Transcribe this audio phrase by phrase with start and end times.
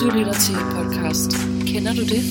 [0.00, 1.30] Du lytter til podcast.
[1.66, 2.22] Kender du det?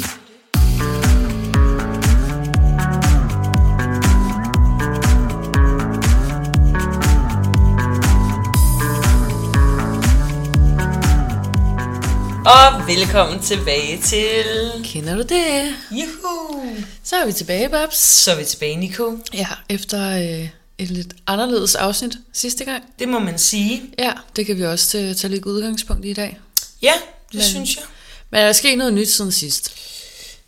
[12.46, 14.44] Og velkommen tilbage til...
[14.84, 15.76] Kender du det?
[15.92, 16.66] Juhu!
[17.04, 17.98] Så er vi tilbage, Babs.
[17.98, 19.18] Så er vi tilbage, Nico.
[19.34, 22.84] Ja, efter øh, et lidt anderledes afsnit sidste gang.
[23.00, 23.82] Det må man sige.
[24.00, 26.40] Ja, det kan vi også tage, tage lidt udgangspunkt i i dag.
[26.82, 26.94] Ja,
[27.32, 27.84] det Men- synes jeg.
[28.30, 29.74] Men er der sket noget nyt siden sidst?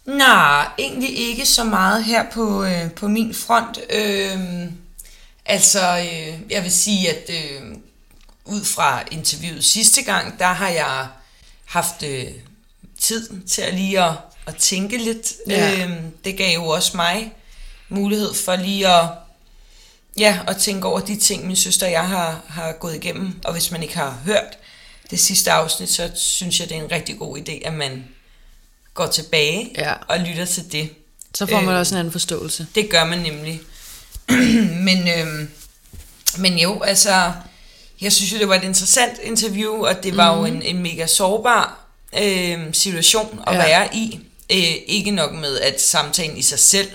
[0.05, 3.79] Nej, egentlig ikke så meget her på, øh, på min front.
[3.89, 4.71] Øhm,
[5.45, 7.61] altså, øh, jeg vil sige, at øh,
[8.45, 11.07] ud fra interviewet sidste gang, der har jeg
[11.65, 12.25] haft øh,
[12.99, 14.11] tid til at lige at,
[14.47, 15.33] at tænke lidt.
[15.47, 15.83] Ja.
[15.83, 17.33] Øhm, det gav jo også mig
[17.89, 19.05] mulighed for lige at,
[20.17, 23.39] ja, at tænke over de ting, min søster og jeg har, har gået igennem.
[23.45, 24.57] Og hvis man ikke har hørt
[25.11, 28.03] det sidste afsnit, så synes jeg, det er en rigtig god idé, at man
[28.93, 29.93] går tilbage Ja.
[30.07, 30.89] og lytter til det.
[31.35, 31.79] Så får man Øh.
[31.79, 32.67] også en anden forståelse.
[32.75, 33.61] Det gør man nemlig.
[34.87, 35.49] men, øhm,
[36.37, 37.31] men jo, altså,
[38.01, 40.39] jeg synes jo, det var et interessant interview, og det var mm.
[40.39, 41.79] jo en, en mega sårbar
[42.21, 43.59] øhm, situation at ja.
[43.59, 44.19] være i.
[44.51, 46.89] Øh, ikke nok med, at samtalen i sig selv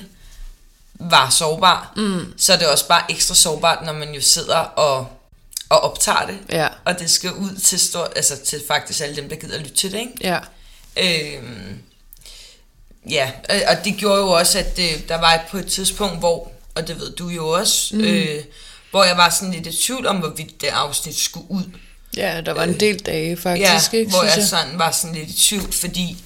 [0.94, 2.34] var sårbar, mm.
[2.36, 5.08] så er det også bare ekstra sårbart, når man jo sidder og,
[5.68, 6.38] og optager det.
[6.50, 9.74] Ja, Og det skal ud til, stor, altså til faktisk alle dem, der gider lytte
[9.74, 10.12] til det, ikke?
[10.20, 10.38] ja.
[10.96, 11.78] Øhm,
[13.10, 13.30] ja,
[13.68, 17.00] og- det gjorde jo også, at øh, der var på et tidspunkt, hvor, og det
[17.00, 18.04] ved du jo også, mm.
[18.04, 18.44] øh,
[18.90, 21.64] hvor jeg var sådan lidt i tvivl om, hvorvidt det afsnit skulle ud.
[22.16, 24.10] Ja, der var en del dage faktisk, ja, ikke?
[24.10, 26.16] hvor synes jeg sådan var sådan lidt i tvivl, fordi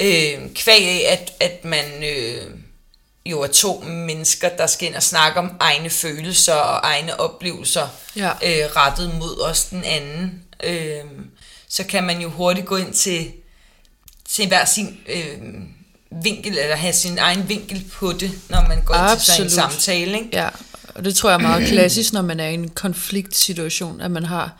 [0.00, 2.42] øh, kvæg af, at, at man øh,
[3.30, 7.88] jo er to mennesker, der skal ind og snakke om egne følelser og egne oplevelser,
[8.16, 8.28] Ja.
[8.30, 11.04] øh, rettet mod os den anden, øh,
[11.68, 13.26] så kan man jo hurtigt gå ind til,
[14.28, 15.38] til hver sin øh,
[16.24, 19.46] vinkel, eller have sin egen vinkel på det, når man går ind til sådan en
[19.46, 19.72] Absolut.
[19.72, 20.18] samtale.
[20.18, 20.28] Ikke?
[20.32, 20.48] Ja,
[20.94, 24.24] og det tror jeg er meget klassisk, når man er i en konfliktsituation, at man
[24.24, 24.52] har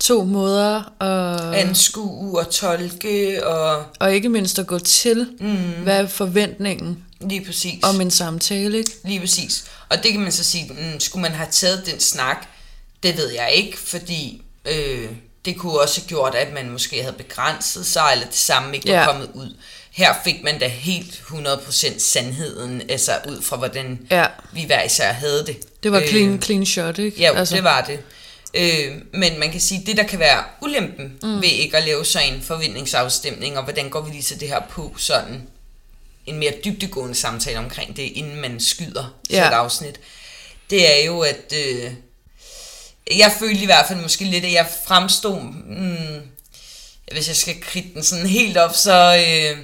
[0.00, 5.56] to måder at, Anskue og tolke, og og ikke mindst at gå til, mm.
[5.82, 7.84] hvad er forventningen lige præcis.
[7.84, 8.90] om en samtale, ikke?
[9.04, 9.64] Lige præcis.
[9.88, 12.46] Og det kan man så sige, mm, skulle man have taget den snak,
[13.02, 15.08] det ved jeg ikke, fordi øh,
[15.44, 18.88] det kunne også have gjort, at man måske havde begrænset sig, eller det samme ikke
[18.88, 19.06] var Ja.
[19.06, 19.56] kommet ud.
[19.90, 25.12] Her fik man da helt 100% sandheden, altså ud fra hvordan Ja, vi hver især
[25.12, 25.82] havde det.
[25.82, 27.20] det var Øh, clean, clean shot, ikke?
[27.20, 27.54] Ja, altså.
[27.56, 28.00] det var det.
[28.54, 31.36] Øh, men man kan sige, det der kan være ulempen mm.
[31.42, 34.60] ved ikke at lave så en forventningsafstemning, og hvordan går vi lige til det her
[34.70, 35.42] på sådan
[36.28, 39.42] en mere dybdegående samtale omkring det, inden man skyder ja.
[39.42, 40.00] Så et afsnit,
[40.70, 41.92] det er jo, at øh,
[43.18, 46.20] jeg følte i hvert fald måske lidt, at jeg fremstod, mm,
[47.12, 49.58] hvis jeg skal kridte den sådan helt op, så øh,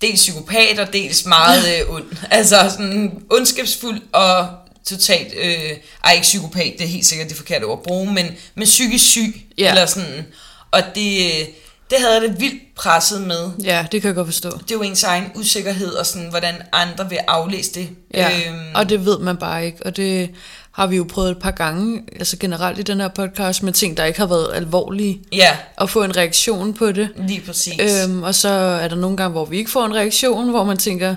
[0.00, 2.04] dels psykopat og dels meget øh, ond.
[2.30, 4.48] Altså sådan ondskabsfuld og
[4.86, 5.70] totalt, øh,
[6.04, 9.04] ej ikke psykopat, det er helt sikkert det forkerte ord at bruge, men, men psykisk
[9.10, 9.68] syg, Ja.
[9.70, 10.26] eller sådan.
[10.70, 11.46] Og det, øh,
[11.90, 13.50] det havde jeg det vildt presset med.
[13.64, 14.50] Ja, det kan jeg godt forstå.
[14.50, 17.88] Det er jo ens egen usikkerhed, og sådan, hvordan andre vil aflæse det.
[18.14, 20.30] Ja, Øhm, og det ved man bare ikke, og det
[20.72, 23.96] har vi jo prøvet et par gange, altså generelt i den her podcast, med ting,
[23.96, 27.08] der ikke har været alvorlige, ja, at få en reaktion på det.
[27.16, 28.04] lige præcis.
[28.04, 30.76] Øhm, og så er der nogle gange, hvor vi ikke får en reaktion, hvor man
[30.76, 31.16] tænker,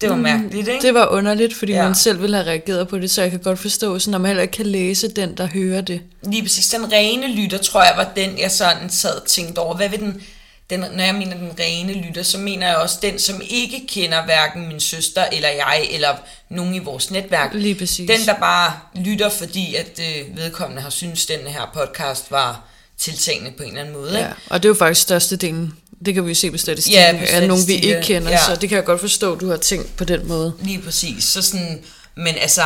[0.00, 0.82] det var mærkeligt, ikke?
[0.86, 1.82] det var underligt, fordi Ja.
[1.84, 4.28] man selv ville have reageret på det, så jeg kan godt forstå, så når man
[4.28, 6.00] heller ikke kan læse den, der hører det.
[6.22, 6.68] Lige præcis.
[6.68, 9.76] Den rene lytter, tror jeg, var den, jeg sådan sad og tænkte over.
[9.76, 10.22] Hvad vil den,
[10.70, 14.24] den, når jeg mener den rene lytter, så mener jeg også den, som ikke kender
[14.24, 16.08] hverken min søster eller jeg, eller
[16.50, 17.50] nogen i vores netværk.
[17.54, 18.10] Lige præcis.
[18.10, 22.62] Den, der bare lytter, fordi at øh, vedkommende har synes den her podcast var
[22.98, 24.12] tiltagende på en eller anden måde.
[24.12, 24.30] Ja, Ikke?
[24.50, 25.72] og det er jo faktisk størstedelen,
[26.04, 28.44] det kan vi jo se på statistikken, Ja, på er nogen vi ikke kender, ja.
[28.46, 30.52] så det kan jeg godt forstå, du har tænkt på den måde.
[30.60, 31.24] Lige præcis.
[31.24, 31.82] Så sådan,
[32.16, 32.62] men altså,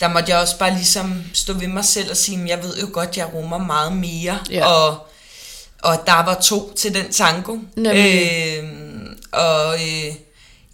[0.00, 2.76] der måtte jeg også bare ligesom stå ved mig selv og sige, "Men jeg ved
[2.78, 4.38] jo godt, jeg rummer meget mere.
[4.50, 4.66] Ja.
[4.66, 5.06] Og,
[5.82, 7.58] og der var to til den tango.
[7.76, 8.28] Nemlig.
[8.58, 10.14] Øhm, og øh,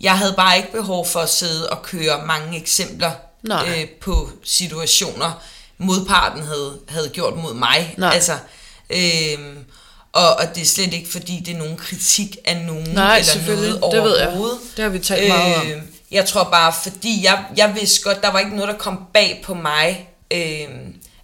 [0.01, 3.11] jeg havde bare ikke behov for at sidde og køre mange eksempler
[3.43, 3.69] Nej.
[3.81, 5.43] øh, på situationer,
[5.79, 7.95] modparten havde, havde gjort mod mig.
[7.99, 8.15] Nej.
[8.15, 8.33] Altså,
[8.91, 9.59] øhm,
[10.13, 13.35] og, og det er slet ikke, fordi det er nogen kritik af nogen Nej, eller
[13.47, 14.29] noget det ved jeg.
[14.29, 14.59] overhovedet.
[14.77, 15.67] Det har vi talt meget om.
[15.67, 18.99] Øh, Jeg tror bare, fordi jeg, jeg vidste godt, der var ikke noget, der kom
[19.15, 20.69] bag på mig, øh,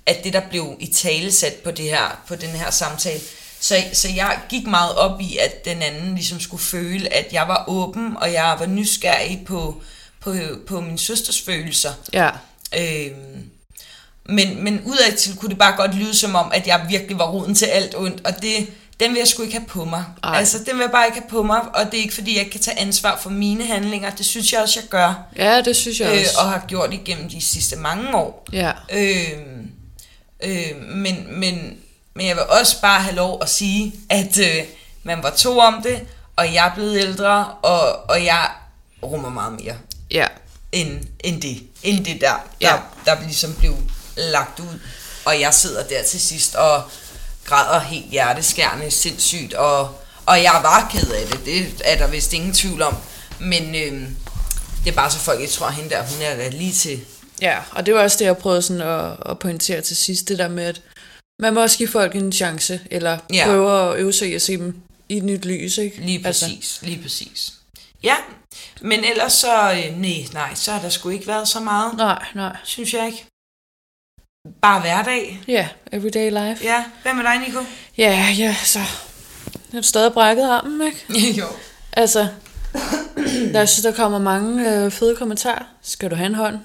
[0.06, 3.20] at det, der blev i talesat på, det her, på den her samtale.
[3.60, 7.48] Så, så jeg gik meget op i, at den anden ligesom skulle føle, at jeg
[7.48, 9.82] var åben, og jeg var nysgerrig på,
[10.20, 10.34] på,
[10.66, 11.92] på min søsters følelser.
[12.12, 12.30] Ja,
[12.78, 13.50] Øhm,
[14.28, 17.54] men, men udadtil kunne det bare godt lyde som om, at jeg virkelig var roden
[17.54, 18.66] til alt ondt, og det,
[19.00, 20.04] den vil jeg sgu ikke have på mig.
[20.24, 20.38] Ej.
[20.38, 22.50] Altså, den vil jeg bare ikke have på mig, og det er ikke, fordi jeg
[22.50, 24.10] kan tage ansvar for mine handlinger.
[24.10, 26.38] Det synes jeg også, jeg gør, Ja, det synes jeg øh, også.
[26.38, 28.46] og har gjort igennem de sidste mange år.
[28.52, 29.28] Ja, Øh,
[30.42, 31.76] øh, men, men,
[32.14, 34.64] men jeg vil også bare have lov at sige, at øh,
[35.02, 36.00] man var to om det,
[36.36, 38.46] og jeg er blevet ældre, og, og jeg
[39.02, 39.74] rummer meget mere
[40.10, 40.26] ja,
[40.72, 42.76] end, end det, end det der, der, Ja.
[43.06, 43.74] der ligesom blev
[44.16, 44.78] lagt ud.
[45.24, 46.82] Og jeg sidder der til sidst og
[47.44, 52.32] græder helt hjerteskærende sindssygt, og, og jeg var ked af det, det er der vist
[52.32, 52.96] ingen tvivl om.
[53.40, 54.08] Men øh,
[54.84, 57.00] det er bare så folk ikke tror, at hende der, hun er lige til...
[57.40, 57.58] ja.
[57.70, 60.48] Og det var også det, jeg prøvede sådan at, at pointere til sidst, det der
[60.48, 60.80] med, at
[61.40, 63.36] man må også give folk en chance, eller Ja.
[63.36, 63.44] ja.
[63.44, 64.76] prøve at øve sig i at se dem
[65.08, 66.00] i et nyt lys, ikke?
[66.00, 66.78] Lige præcis, altså.
[66.82, 67.52] lige præcis.
[68.02, 68.16] Ja,
[68.80, 72.24] men ellers så, øh, nej, nej, så har der sgu ikke været så meget, Nej,
[72.34, 72.56] nej.
[72.64, 73.26] synes jeg ikke.
[74.62, 75.40] Bare hverdag.
[75.48, 76.64] Ja, everyday life.
[76.64, 77.58] Ja, hvad med dig, Nico?
[77.98, 78.78] Ja, ja, så...
[79.72, 81.32] Jeg har stadig brækket armen, ikke?
[81.40, 81.44] jo.
[81.92, 82.28] Altså,
[83.52, 85.64] jeg synes, der kommer mange øh, fede kommentarer.
[85.82, 86.58] Skal du have en hånd?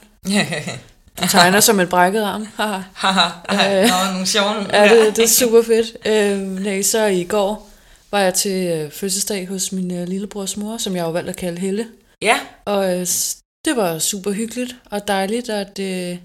[1.22, 2.48] Du tegner som et brækket arm.
[2.58, 2.80] Haha.
[2.94, 3.90] Haha, Øh.
[3.90, 4.76] Nå, nogle sjove.
[4.76, 5.98] Ja, det, det er super fedt.
[6.08, 7.70] Øh, nej, så i går
[8.12, 11.30] var jeg til øh, fødselsdag hos min øh, lillebrors mor, som jeg har jo valgt
[11.30, 11.88] at kalde Helle.
[12.22, 13.08] Ja, Og øh,
[13.66, 16.18] det var super hyggeligt og dejligt, at, øh,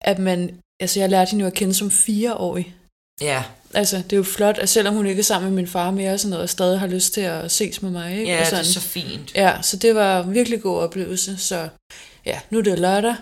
[0.00, 0.58] at man...
[0.80, 2.74] Altså, jeg lærte hende jo at kende som fireårig.
[3.20, 3.42] ja,
[3.74, 6.12] Altså, det er jo flot, at selvom hun ikke er sammen med min far mere
[6.12, 8.24] og sådan noget, og stadig har lyst til at ses med mig, ikke?
[8.32, 8.64] ja og det sådan.
[8.64, 9.32] er så fint.
[9.34, 11.36] Ja, så det var en virkelig god oplevelse.
[11.38, 11.68] Så
[12.26, 13.14] ja, nu er det lørdag,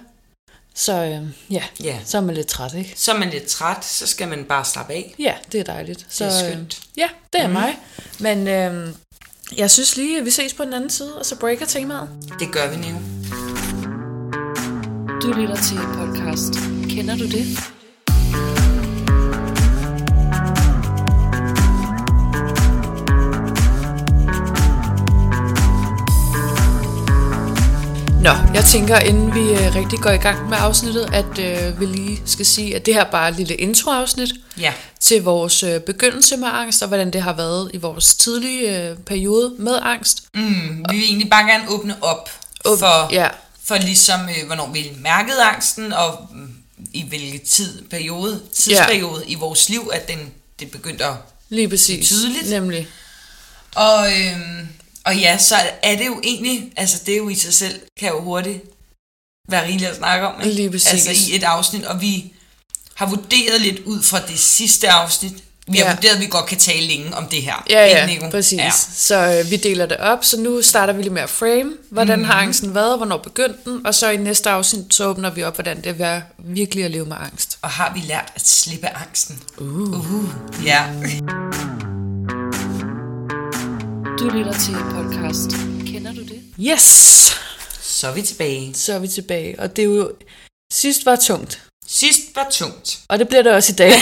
[0.75, 1.23] så øh,
[1.55, 1.99] ja, Ja.
[2.05, 2.93] så er man lidt træt, ikke?
[2.97, 5.15] Så er man lidt træt, så skal man bare slappe af.
[5.19, 6.07] Ja, det er dejligt.
[6.09, 6.81] Så, Det er øh, skønt.
[6.97, 7.53] ja, det er mm.
[7.53, 7.79] mig.
[8.21, 8.89] Men øh,
[9.57, 12.09] jeg synes lige, at vi ses på den anden side, og så breaker temaet.
[12.39, 13.00] Det gør vi nu.
[15.23, 16.74] Du lytter til podcast.
[16.94, 17.46] Kender du det?
[28.23, 31.87] Nå, jeg tænker, inden vi øh, rigtig går i gang med afsnittet, at øh, vi
[31.87, 35.81] lige skal sige, at det her bare er et lille introafsnit Ja, til vores øh,
[35.81, 40.23] begyndelse med angst, og hvordan det har været i vores tidlige øh, periode med angst.
[40.35, 42.31] mm, vi vil egentlig bare gerne åbne op
[42.69, 43.29] Åb- for, Ja,
[43.64, 46.29] for ligesom, øh, hvornår vi mærkede angsten, og
[46.94, 49.32] i hvilken tid, periode, tidsperiode ja.
[49.32, 51.14] i vores liv, at den, det begyndte at...
[51.49, 52.08] lige præcis.
[52.08, 52.50] Tydeligt.
[52.50, 52.88] Nemlig.
[53.75, 54.69] Og, øhm,
[55.05, 58.08] og ja, så er det jo egentlig, altså det er jo i sig selv, kan
[58.08, 58.64] jo hurtigt
[59.49, 60.41] være rigeligt at snakke om.
[60.41, 60.55] Ikke?
[60.55, 61.06] Lige præcis.
[61.06, 62.32] Altså i et afsnit, og vi
[62.94, 65.44] har vurderet lidt ud fra det sidste afsnit.
[65.69, 65.94] Vi har Ja.
[65.94, 67.64] vurderet, at vi godt kan tale længe om det her.
[67.70, 68.31] Ja, ja, Nico?
[68.31, 68.58] præcis.
[68.58, 68.70] Ja.
[68.94, 72.19] Så øh, vi deler det op, så nu starter vi lige med at frame, hvordan
[72.19, 72.25] mm.
[72.25, 75.55] har angsten været, hvornår begyndte den, og så i næste afsnit, så åbner vi op,
[75.55, 77.58] hvordan det er virkelig at leve med angst.
[77.62, 79.40] Og har vi lært at slippe angsten?
[79.58, 79.66] Uh.
[79.90, 80.25] Uh,
[80.64, 80.82] ja.
[84.19, 85.50] Du lytter til podcast.
[85.87, 86.40] Kender du det?
[86.61, 86.82] Yes!
[87.82, 88.75] Så er vi tilbage.
[88.75, 90.12] Så er vi tilbage, og det er jo...
[90.72, 92.99] Sidst var tungt, Sidst var tungt.
[93.11, 93.93] og det bliver det også i dag.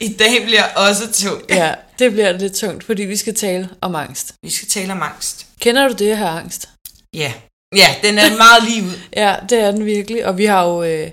[0.00, 1.50] I dag bliver også tungt.
[1.50, 4.34] ja, det bliver lidt tungt, fordi vi skal tale om angst.
[4.42, 5.46] Vi skal tale om angst.
[5.60, 6.68] Kender du det her angst?
[7.14, 7.32] Ja.
[7.76, 8.92] Ja, den er meget lige ud.
[9.16, 11.10] Ja, det er den virkelig, og vi har jo, øh,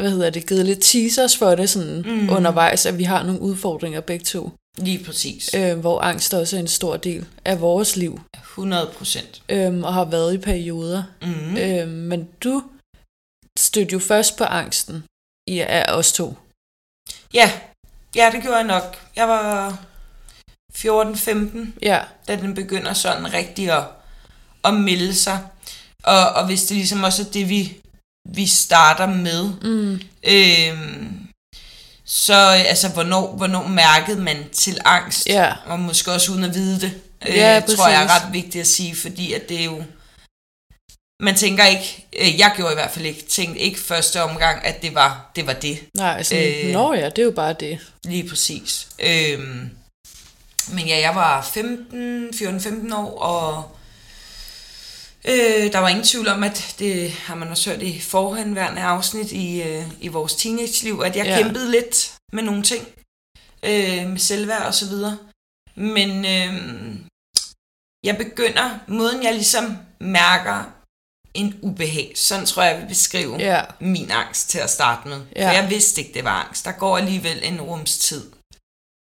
[0.00, 2.30] hvad hedder det, givet lidt teasers for det sådan mm.
[2.30, 5.50] undervejs, at vi har nogle udfordringer begge to, Lige præcis.
[5.54, 9.42] øh, hvor angst også er en stor del af vores liv, 100 procent.
[9.48, 11.02] øh, og har været i perioder.
[11.22, 11.28] Mm.
[11.28, 11.56] Mm.
[11.56, 12.62] Øh, men du
[13.58, 15.04] stødte jo først på angsten
[15.48, 16.36] i af os to.
[17.34, 17.52] Ja,
[18.16, 18.96] ja, det gjorde jeg nok.
[19.16, 19.78] Jeg var
[20.78, 23.84] 14-15, Ja, da den begynder sådan rigtig at,
[24.64, 25.46] at melde sig.
[26.04, 27.76] Og, og hvis det ligesom også er det, vi,
[28.28, 30.00] vi starter med, mm.
[30.24, 31.28] øhm,
[32.04, 35.26] så altså, hvornår, hvornår mærkede man til angst?
[35.26, 38.24] ja, Og måske også uden at vide det, øh, Ja, tror jeg er præcis.
[38.24, 39.84] ret vigtigt at sige, fordi at det er jo...
[41.22, 44.82] Man tænker ikke, øh, jeg gjorde i hvert fald ikke, tænkte ikke første omgang, at
[44.82, 45.46] det var det.
[45.46, 45.78] Var det.
[45.94, 46.66] nej, sådan, Øh.
[46.66, 46.72] øh.
[46.72, 47.78] nå ja, det er jo bare det.
[48.04, 48.88] Lige præcis.
[48.98, 49.70] Øhm,
[50.72, 53.76] men ja, jeg var 15, 14-15 år, og
[55.24, 59.32] øh, der var ingen tvivl om, at det har man også hørt i forhenværende afsnit
[59.32, 61.26] i, øh, i vores teenage-liv, at jeg.
[61.26, 61.42] Ja.
[61.42, 62.88] kæmpede lidt med nogle ting,
[63.62, 65.18] øh, med selvværd og så videre.
[65.74, 66.54] Men øh,
[68.04, 70.70] jeg begynder, måden jeg ligesom mærker
[71.34, 75.26] en ubehag, sådan tror jeg, jeg vil beskrive Ja, min angst til at starte med.
[75.36, 75.48] Ja.
[75.48, 76.64] For jeg vidste ikke, det var angst.
[76.64, 78.32] Der går alligevel en rums tid.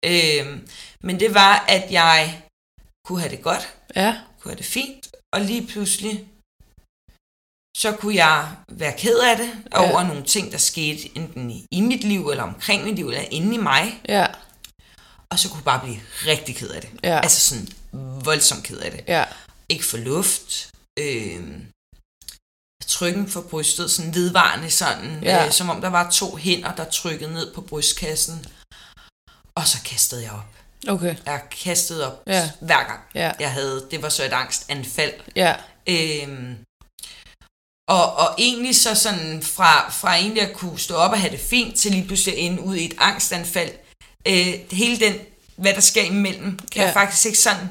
[0.04, 0.68] Øhm,
[1.00, 2.42] men det var, at jeg
[3.06, 6.28] kunne have det godt, ja, kunne have det fint, og lige pludselig,
[7.76, 9.90] så kunne jeg være ked af det Ja.
[9.90, 13.54] over nogle ting, der skete enten i, mit liv, eller omkring mit liv, eller inde
[13.54, 14.00] i mig.
[14.08, 14.34] ja, Og
[15.32, 16.90] og så kunne jeg bare blive rigtig ked af det.
[17.02, 17.20] Ja.
[17.20, 17.68] Altså sådan
[18.25, 19.04] voldsomt ked af det.
[19.08, 19.25] Ja.
[19.68, 20.70] Ikke få luft.
[20.98, 21.42] Øh,
[22.87, 25.47] trykken for brystet, sådan vedvarende sådan, Ja.
[25.47, 28.47] øh, som om der var to hænder, der trykkede ned på brystkassen.
[29.54, 30.54] Og så kastede jeg op.
[30.88, 31.16] Okay.
[31.26, 32.50] Jeg kastede op Ja.
[32.61, 33.00] hver gang.
[33.14, 33.32] Ja.
[33.40, 35.12] Jeg havde, det var så et angstanfald.
[35.37, 35.54] Ja.
[35.88, 36.56] Øhm,
[37.88, 41.40] og, og egentlig så sådan fra, fra egentlig at kunne stå op og have det
[41.40, 43.70] fint, til lige pludselig at ende ud i et angstanfald.
[44.28, 45.14] Øh, hele den,
[45.56, 46.80] hvad der sker imellem, kan ja.
[46.80, 46.87] Ja.
[46.87, 47.68] jeg faktisk ikke sådan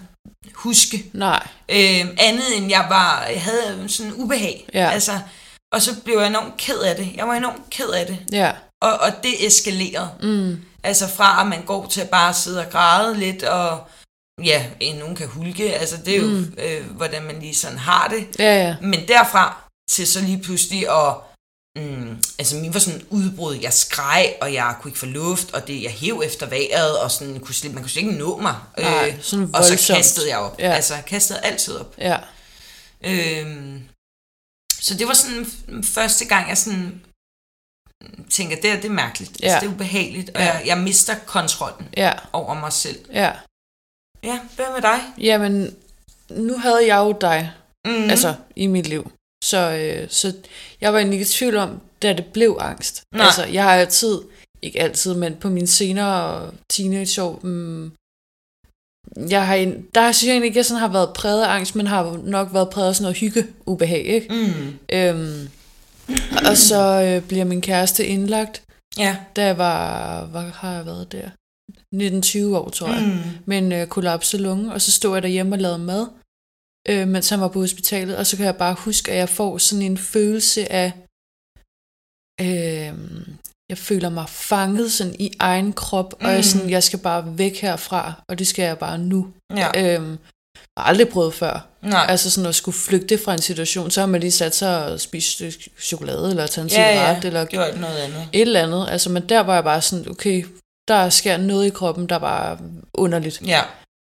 [0.54, 1.06] huske.
[1.14, 1.48] Nej.
[1.70, 4.70] Øh, andet end jeg var, jeg havde sådan ubehag.
[4.74, 4.90] Ja.
[4.90, 5.20] Altså,
[5.74, 7.12] og så blev jeg enormt ked af det.
[7.16, 8.18] Jeg var enormt ked af det.
[8.32, 8.52] Ja.
[8.82, 10.10] Og, og det eskalerede.
[10.22, 10.62] Mm.
[10.84, 13.88] Altså fra at man går til at bare sidde og græde lidt, og
[14.44, 14.66] ja,
[15.00, 16.58] nogen kan hulke, altså det er jo, mm.
[16.58, 18.40] øh, hvordan man lige sådan har det.
[18.40, 18.76] Ja, ja.
[18.82, 21.14] Men derfra til så lige pludselig at,
[21.78, 25.68] mm, altså min var sådan udbrud, jeg skreg, og jeg kunne ikke få luft, og
[25.68, 28.56] det, jeg hæv efter vejret, og sådan, kunne slet, man kunne slet ikke nå mig.
[28.78, 30.60] Øh, Nej, sådan og så kastede jeg op.
[30.60, 30.72] Ja.
[30.72, 31.96] Altså, jeg kastede altid op.
[31.98, 32.18] Ja.
[33.04, 33.82] Øhm,
[34.82, 37.02] så det var sådan f- første gang, jeg sådan
[38.30, 39.32] tænker, det, er- det er mærkeligt.
[39.42, 39.48] Ja.
[39.48, 39.54] Ja.
[39.54, 40.54] Altså, det er ubehageligt, og Ja.
[40.54, 42.14] jeg, jeg mister kontrollen Ja.
[42.34, 43.00] over mig selv.
[43.14, 43.32] Ja.
[44.24, 45.00] Ja, hvad med dig?
[45.18, 45.76] Jamen,
[46.30, 47.52] nu havde jeg jo dig,
[47.86, 47.92] Mm.
[47.92, 48.10] mm.
[48.10, 49.12] altså i mit liv.
[49.48, 50.34] Så, øh, så
[50.82, 53.04] jeg var egentlig ikke i tvivl om, da det blev angst.
[53.16, 53.26] Nej.
[53.26, 54.22] Altså, jeg har altid,
[54.62, 57.92] ikke altid, men på mine senere teenageår, mm,
[59.30, 61.50] jeg har en, der synes jeg egentlig ikke, at jeg sådan har været præget af
[61.50, 64.28] angst, men har nok været præget af sådan noget hygge, ubehag, ikke?
[64.34, 64.80] Mm.
[64.94, 65.50] Øhm,
[66.50, 68.62] og så øh, bliver min kæreste indlagt,
[68.98, 69.16] Ja.
[69.36, 71.30] da jeg var, hvad har jeg været der?
[72.52, 73.04] 19-20 år, tror jeg.
[73.06, 73.32] Mm.
[73.46, 76.08] med en øh, kollapset lunge, og så stod jeg derhjemme og lavede mad,
[76.90, 79.58] øh, mens han var på hospitalet, og så kan jeg bare huske, at jeg får
[79.58, 80.92] sådan en følelse af,
[82.42, 82.94] øh,
[83.70, 86.26] jeg føler mig fanget sådan i egen krop, mm.
[86.26, 89.28] og jeg, sådan, jeg skal bare væk herfra, og det skal jeg bare nu.
[89.56, 89.70] Ja.
[89.78, 90.18] Øh,
[90.58, 91.68] jeg har aldrig prøvet før.
[91.82, 92.06] Nej.
[92.10, 95.00] Altså sådan at skulle flygte fra en situation, så har man lige sat sig og
[95.00, 95.42] spist
[95.82, 97.28] chokolade, eller taget en ja, cigaret, ja.
[97.28, 98.30] eller gjort noget andet.
[98.34, 98.88] et eller andet.
[98.90, 100.46] Altså, men der var jeg bare sådan, okay,
[100.88, 102.62] der sker noget i kroppen, der var
[102.94, 103.62] underligt Ja.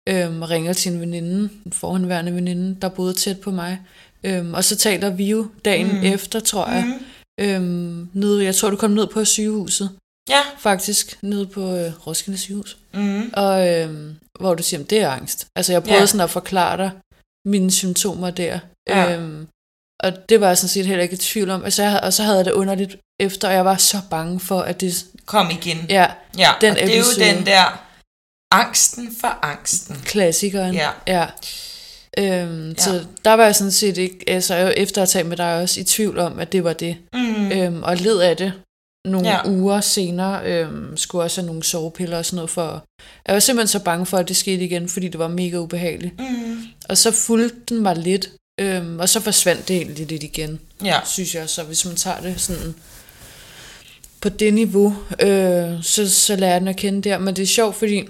[0.09, 3.81] Øhm, ringer til en veninde, en forhenværende veninde, der boede tæt på mig.
[4.25, 6.03] Øhm, og så taler vi jo dagen Mm.
[6.03, 6.85] efter, tror jeg.
[6.85, 7.45] Mm.
[7.45, 9.91] Øhm, nede, jeg tror, du kom ned på sygehuset,
[10.29, 10.41] Ja.
[10.59, 12.77] faktisk, nede på øh, Roskilde sygehus.
[12.95, 13.31] Mm.
[13.33, 15.47] Og øhm, hvor du siger, det er angst.
[15.57, 16.07] Altså, jeg prøvede Ja.
[16.07, 16.91] sådan at forklare dig
[17.47, 18.59] mine symptomer der.
[18.89, 19.17] Ja.
[19.17, 19.47] Øhm,
[20.03, 21.65] og det var jeg sådan set heller ikke i tvivl om.
[21.65, 24.61] Altså, jeg, og så havde jeg det underligt efter, og jeg var så bange for,
[24.61, 25.07] at det...
[25.27, 25.87] Kom igen.
[25.89, 26.07] Ja,
[26.39, 26.51] ja.
[26.61, 27.83] den og det er jo den der
[28.51, 29.97] angsten for angsten.
[30.05, 30.75] klassikeren.
[30.75, 30.91] Ja.
[31.07, 31.27] ja.
[32.19, 32.75] Øhm, Ja.
[32.83, 35.81] Så der var jeg sådan set ikke, altså jeg efter at tale med dig også,
[35.81, 36.97] i tvivl om, at det var det.
[37.13, 37.53] Mm.
[37.53, 38.53] Øhm, og led af det
[39.05, 39.49] nogle ja.
[39.49, 42.85] uger senere, øhm, skulle også have nogle sovepiller og sådan noget for...
[43.27, 46.15] Jeg var simpelthen så bange for, at det skete igen, fordi det var mega ubehageligt.
[46.21, 46.63] Mm.
[46.89, 48.31] Og så fulgte den mig lidt,
[48.61, 51.01] øhm, og så forsvandt det egentlig lidt igen, Ja.
[51.05, 51.49] synes jeg.
[51.49, 52.75] Så hvis man tager det sådan
[54.21, 57.19] på det niveau, øh, så, så lærer jeg den at kende der.
[57.19, 58.09] Men det er sjovt, fordi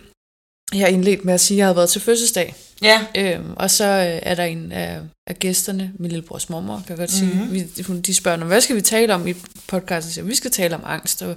[0.74, 2.54] jeg indledt med at sige, at jeg havde været til fødselsdag.
[2.82, 3.00] Ja.
[3.16, 6.98] Øhm, og så øh, er der en af, af gæsterne, min lillebrors mormor, kan jeg
[6.98, 7.30] godt sige.
[7.30, 7.38] Mhm.
[7.38, 7.54] Mm-hmm.
[7.76, 9.34] Vi, hun- de spørger, "Nå, hvad skal vi tale om i
[9.66, 10.12] podcasten?
[10.12, 11.36] Siger, vi skal tale om angst, og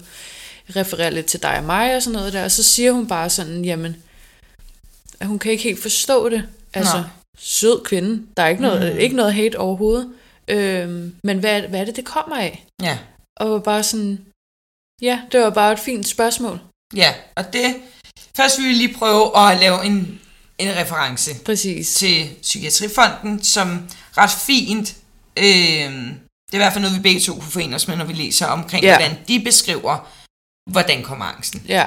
[0.75, 2.43] referere lidt til dig og mig og sådan noget der.
[2.43, 3.95] Og så siger hun bare sådan, jamen,
[5.19, 6.43] at hun kan ikke helt forstå det.
[6.73, 7.03] Altså, Nej.
[7.37, 8.21] sød kvinde.
[8.37, 8.99] Der er ikke noget, mm.
[8.99, 10.09] ikke noget hate overhovedet.
[10.47, 12.65] Øhm, men hvad, hvad er det, det kommer af?
[12.81, 12.97] Ja.
[13.37, 14.19] Og bare sådan,
[15.01, 16.59] ja, det var bare et fint spørgsmål.
[16.95, 17.13] Ja.
[17.35, 17.75] Og det...
[18.37, 20.19] Først vil vi lige prøve at lave en,
[20.57, 21.93] en reference Præcis.
[21.95, 24.95] til Psykiatrifonden, som ret fint...
[25.37, 26.13] Øh,
[26.51, 28.13] det er i hvert fald noget, vi begge to kunne forene os med, når vi
[28.13, 28.97] læser omkring, Ja.
[28.97, 30.07] hvordan de beskriver,
[30.71, 31.63] hvordan kommer angsten.
[31.67, 31.85] Ja,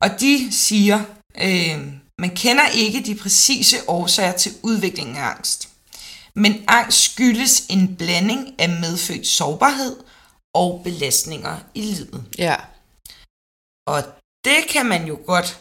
[0.00, 1.04] Og de siger,
[1.40, 1.86] øh,
[2.18, 5.68] man kender ikke de præcise årsager til udviklingen af angst.
[6.34, 9.96] Men angst skyldes en blanding af medfødt sårbarhed
[10.54, 12.24] og belastninger i livet.
[12.38, 12.56] ja.
[13.86, 14.02] Og
[14.44, 15.58] det kan man jo godt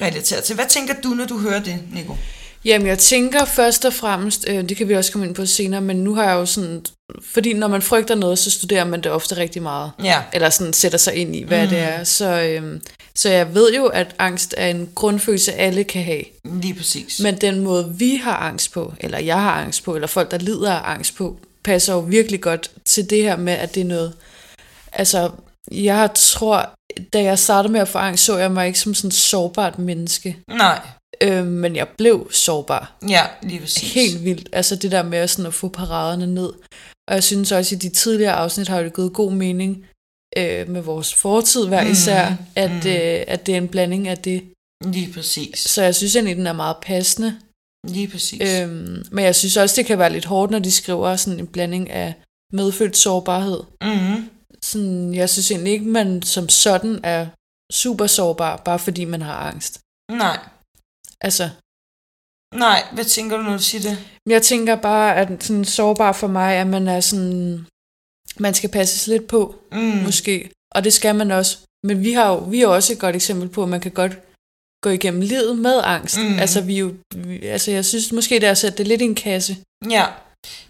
[0.00, 0.54] relatere til.
[0.54, 2.16] Hvad tænker du, når du hører det, Nico?
[2.64, 5.80] Jamen, jeg tænker først og fremmest, øh, det kan vi også komme ind på senere,
[5.80, 6.84] men nu har jeg jo sådan,
[7.24, 9.92] fordi når man frygter noget, så studerer man det ofte rigtig meget.
[10.02, 11.68] Ja, Eller sådan sætter sig ind i, hvad Mm.
[11.68, 12.04] det er.
[12.04, 12.82] Så, øhm,
[13.14, 16.24] så jeg ved jo, at angst er en grundfølelse, alle kan have.
[16.44, 17.20] lige præcis.
[17.20, 20.38] Men den måde, vi har angst på, eller jeg har angst på, eller folk, der
[20.38, 23.84] lider af angst på, passer jo virkelig godt til det her med, at det er
[23.84, 24.12] noget...
[24.92, 25.30] Altså,
[25.70, 26.70] jeg tror,
[27.12, 29.78] da jeg startede med at få angst, så jeg mig ikke som sådan et sårbart
[29.78, 30.36] menneske.
[30.48, 30.80] Nej,
[31.22, 32.92] Øh, men jeg blev sårbar.
[33.08, 33.94] ja, lige præcis.
[33.94, 34.48] Helt vildt.
[34.52, 36.52] Altså det der med sådan at få paraderne ned.
[37.08, 39.86] Og jeg synes også, at i de tidligere afsnit har det gået god mening
[40.36, 42.86] øh, med vores fortid hver Mhm, især, at, mhm.
[42.88, 44.42] øh, at det er en blanding af det,
[44.84, 45.58] Lige præcis.
[45.58, 47.36] Så jeg synes egentlig, den er meget passende.
[47.88, 48.60] Lige præcis.
[48.60, 51.46] Øhm, men jeg synes også, det kan være lidt hårdt, når de skriver sådan en
[51.46, 52.14] blanding af
[52.52, 53.60] medfødt sårbarhed.
[53.82, 54.30] mm-hmm.
[54.62, 57.26] Sådan, jeg synes egentlig ikke, man som sådan er
[57.72, 59.80] super sårbar, bare fordi man har angst.
[60.12, 60.38] Nej.
[61.20, 61.50] Altså,
[62.54, 63.98] Nej, hvad tænker du, når du siger det?
[64.28, 67.66] jeg tænker bare, at sådan sårbar for mig, at man er sådan,
[68.38, 69.78] man skal passes lidt på, Mm.
[69.78, 70.50] måske.
[70.74, 71.58] Og det skal man også.
[71.86, 74.12] Men vi har jo, vi er også et godt eksempel på, at man kan godt
[74.82, 76.18] gå igennem livet med angst.
[76.18, 76.38] Mm.
[76.38, 79.04] Altså, vi jo, vi, altså, jeg synes måske, det er at sætte det lidt i
[79.04, 79.56] en kasse.
[79.90, 80.06] Ja.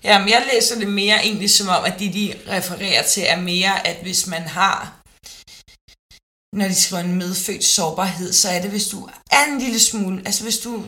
[0.05, 3.41] Ja, men jeg læser det mere egentlig som om, at det, de refererer til, er
[3.41, 4.93] mere, at hvis man har,
[6.57, 10.23] når de skriver en medfødt sårbarhed, så er det, hvis du er en lille smule,
[10.27, 10.85] altså hvis du,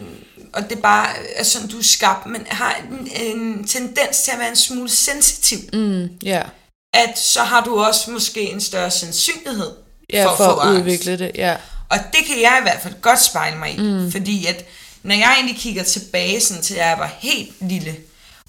[0.52, 4.30] og det er bare er sådan, du er skabt, men har en, en tendens til
[4.30, 6.42] at være en smule sensitiv, Mm, ja.
[6.94, 9.70] at så har du også måske en større sandsynlighed
[10.12, 10.80] Ja, for, for at angst.
[10.80, 11.56] udvikle det, ja.
[11.90, 14.12] Og det kan jeg i hvert fald godt spejle mig i, mm.
[14.12, 14.64] fordi at
[15.02, 17.96] når jeg egentlig kigger tilbage, sådan til jeg var helt lille,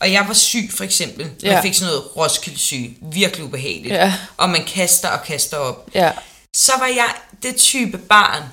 [0.01, 1.53] og jeg var syg for eksempel, ja.
[1.53, 4.13] Man fik sådan noget Roskilde syg, virkelig ubehageligt, Ja.
[4.37, 6.11] og man kaster og kaster op, Ja,
[6.55, 8.43] så var jeg det type barn.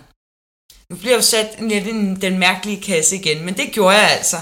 [0.90, 3.96] Nu bliver jeg jo sat lidt i den- den mærkelige kasse igen, men det gjorde
[3.96, 4.37] jeg altså.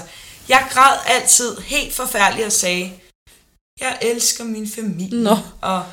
[0.49, 2.93] Jeg græd altid helt forfærdeligt og sagde,
[3.81, 5.37] jeg elsker min familie, Nå.
[5.61, 5.85] og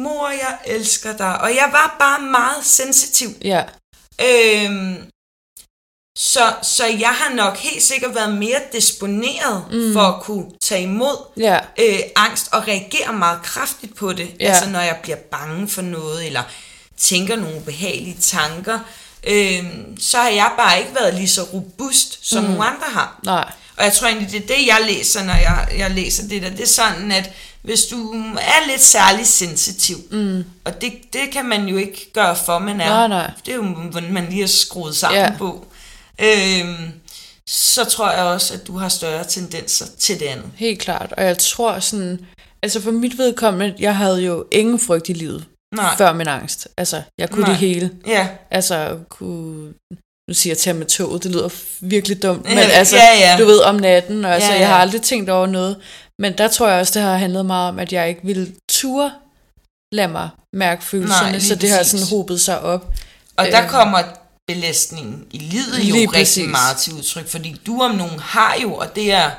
[0.00, 1.40] mor, jeg elsker dig.
[1.40, 3.28] Og jeg var bare meget sensitiv.
[3.44, 3.64] ja,
[4.20, 4.96] Øhm,
[6.18, 9.92] så, så jeg har nok helt sikkert været mere disponeret mm.
[9.92, 14.30] for at kunne tage imod ja, øh, angst og reagere meget kraftigt på det.
[14.40, 14.44] Ja.
[14.48, 16.42] Altså når jeg bliver bange for noget, eller
[16.98, 18.78] tænker nogle behagelige tanker,
[19.26, 22.50] øhm, så har jeg bare ikke været lige så robust, som mm.
[22.50, 23.20] nogle andre har.
[23.24, 26.42] nej, Og jeg tror egentlig, det er det, jeg læser, når jeg, jeg læser det
[26.42, 26.50] der.
[26.50, 27.30] Det er sådan, at
[27.62, 30.44] hvis du er lidt særlig sensitiv, mm.
[30.64, 32.88] og det, det kan man jo ikke gøre for, man er.
[32.88, 33.30] Nej, nej.
[33.46, 35.32] Det er jo, hvordan man lige har skruet sammen Ja.
[35.38, 35.66] på.
[36.20, 36.92] Øhm,
[37.48, 40.46] så tror jeg også, at du har større tendenser til det andet.
[40.56, 41.12] helt klart.
[41.16, 42.20] Og jeg tror sådan,
[42.62, 45.96] altså for mit vedkommende, jeg havde jo ingen frygt i livet, Nej.
[45.96, 46.68] før min angst.
[46.76, 47.50] Altså, jeg kunne Nej.
[47.50, 47.90] det hele.
[48.06, 49.72] Ja, Altså, kunne,
[50.28, 51.48] nu siger jeg tage med toget, det lyder
[51.80, 53.36] virkelig dumt, men Ja, altså, ja, ja.
[53.38, 54.80] du ved, om natten, og altså, Ja, jeg har ja.
[54.80, 55.76] aldrig tænkt over noget.
[56.18, 59.12] Men der tror jeg også, det har handlet meget om, at jeg ikke ville ture
[59.92, 62.00] lade mig mærke følelserne, lige så det har præcis.
[62.00, 62.92] sådan hobet sig op.
[63.36, 63.68] og der Øhm.
[63.70, 64.02] kommer
[64.46, 66.46] belastningen i livet jo Lige rigtig præcis.
[66.50, 69.30] meget til udtryk, fordi du om nogen har jo, og det er,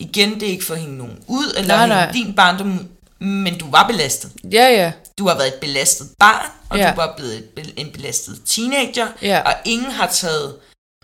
[0.00, 2.12] igen, det er ikke for at hænge nogen ud, eller Nej, nej.
[2.12, 2.88] din barndom
[3.20, 4.30] men du var belastet.
[4.52, 6.90] Ja, ja, Du har været et belastet barn, og Ja.
[6.90, 7.44] du var blevet
[7.76, 9.40] en belastet teenager, Ja.
[9.46, 10.54] og ingen har taget,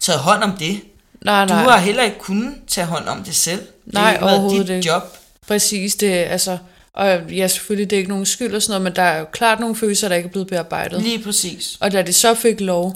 [0.01, 0.81] taget hånd om det.
[1.25, 3.61] nej, Du nej, har heller ikke kunnet tage hånd om det selv.
[3.85, 4.89] Det Nej, har ikke været overhovedet dit ikke.
[4.89, 5.03] job.
[5.47, 6.59] præcis, det altså,
[6.95, 9.27] og ja, selvfølgelig, det er ikke nogen skyld og sådan noget, men der er jo
[9.33, 11.03] klart nogle følelser, der ikke er blevet bearbejdet.
[11.03, 11.77] Lige præcis.
[11.81, 12.95] Og da de så fik lov,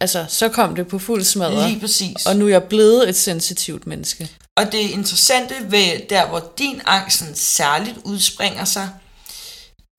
[0.00, 2.26] altså, så kom det på fuld smadre, Lige præcis.
[2.26, 4.30] og nu er jeg blevet et sensitivt menneske.
[4.56, 8.88] Og det interessante ved der, hvor din angst særligt udspringer sig,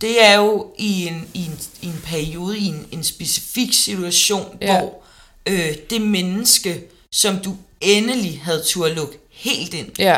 [0.01, 4.57] det er jo i en, i en, i en periode, i en, en specifik situation,
[4.61, 4.79] Ja.
[4.79, 5.03] hvor
[5.47, 10.17] øh, det menneske, som du endelig havde tur lukke helt ind, Ja,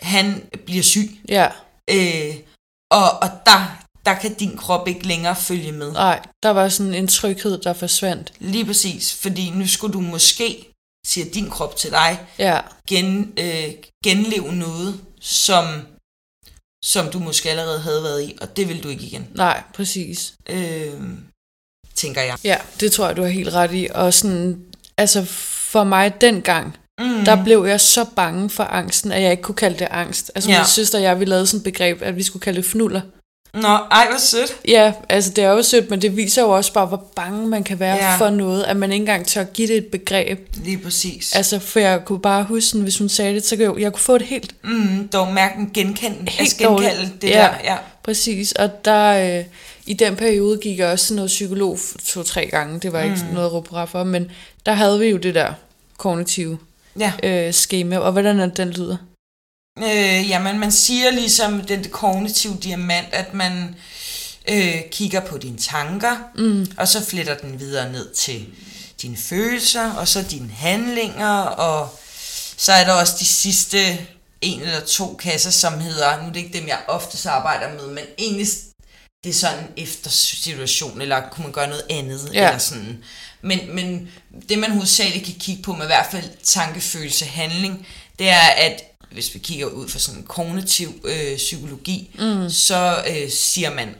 [0.00, 1.20] han bliver syg.
[1.28, 1.48] ja,
[1.90, 2.34] Øh,
[2.90, 5.92] og og der, der kan din krop ikke længere følge med.
[5.92, 8.32] nej, der var sådan en tryghed, der forsvandt.
[8.38, 10.72] Lige præcis, fordi nu skulle du måske,
[11.06, 13.68] siger din krop til dig, Ja, gen, øh,
[14.04, 15.64] genleve noget, som,
[16.84, 20.34] som du måske allerede havde været i, og det vil du ikke igen, nej, præcis.
[20.48, 20.92] øh,
[21.94, 22.36] tænker jeg.
[22.44, 23.88] Ja, det tror jeg, du har helt ret i.
[23.94, 24.64] Og sådan,
[24.98, 25.24] altså
[25.72, 27.24] for mig dengang, Mm.
[27.24, 30.30] der blev jeg så bange for angsten, at jeg ikke kunne kalde det angst.
[30.34, 30.58] Altså Ja.
[30.58, 33.00] min søster og jeg, vi lavede sådan et begreb, at vi skulle kalde det fnuller.
[33.54, 34.56] Nå, ej, hvor sødt.
[34.68, 37.64] Ja, altså det er jo sødt, men det viser jo også bare, hvor bange man
[37.64, 38.16] kan være Ja.
[38.16, 40.48] for noget, at man ikke engang tør give det et begreb.
[40.64, 41.32] Lige præcis.
[41.36, 43.92] Altså, for jeg kunne bare huske, sådan, hvis hun sagde det, så kunne jeg, jeg
[43.92, 47.22] kunne få det helt Mm, dog mærken genkende, Helt altså genkalde dårligt.
[47.22, 47.34] det Ja.
[47.38, 47.48] der.
[47.64, 47.76] Ja.
[48.02, 48.52] præcis.
[48.52, 49.44] Og der, øh,
[49.86, 52.80] i den periode gik jeg også til noget psykolog to-tre gange.
[52.80, 53.34] Det var ikke Mm.
[53.34, 53.52] noget at
[53.86, 54.30] for, men
[54.66, 55.52] der havde vi jo det der
[55.96, 56.58] kognitive
[56.98, 57.12] ja.
[57.22, 57.98] øh, schema.
[57.98, 58.96] Og hvordan er den lyder?
[59.84, 63.74] Øh, jamen, man siger ligesom den kognitive diamant, at man
[64.48, 66.66] øh, kigger på dine tanker, mm.
[66.76, 68.46] og så fletter den videre ned til
[69.02, 71.98] dine følelser, og så dine handlinger, og
[72.56, 73.98] så er der også de sidste
[74.40, 77.86] en eller to kasser, som hedder, nu er det ikke dem, jeg oftest arbejder med,
[77.88, 78.46] men egentlig
[79.24, 82.46] det er sådan efter situation, eller kunne man gøre noget andet, Ja.
[82.46, 83.04] eller sådan.
[83.42, 84.08] Men, men
[84.48, 87.86] det, man hovedsageligt kan kigge på med i hvert fald tankefølelse, handling,
[88.18, 92.50] det er, at hvis vi kigger ud fra sådan en kognitiv øh, psykologi, mm.
[92.50, 93.94] så øh, siger man,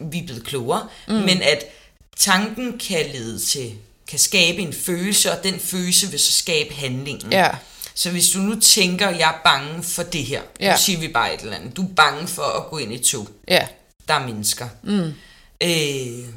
[0.00, 1.14] vi er blevet klogere, mm.
[1.14, 1.64] men at
[2.16, 3.72] tanken kan lede til
[4.08, 7.32] kan skabe en følelse, og den følelse vil så skabe handlingen.
[7.32, 7.48] Ja.
[7.94, 10.72] Så hvis du nu tænker, jeg er bange for det her, Ja.
[10.72, 12.98] nu siger vi bare et eller andet, du er bange for at gå ind i
[12.98, 13.66] tog, Ja.
[14.08, 14.68] der er mennesker.
[14.82, 15.14] Mm.
[15.62, 16.28] Øh,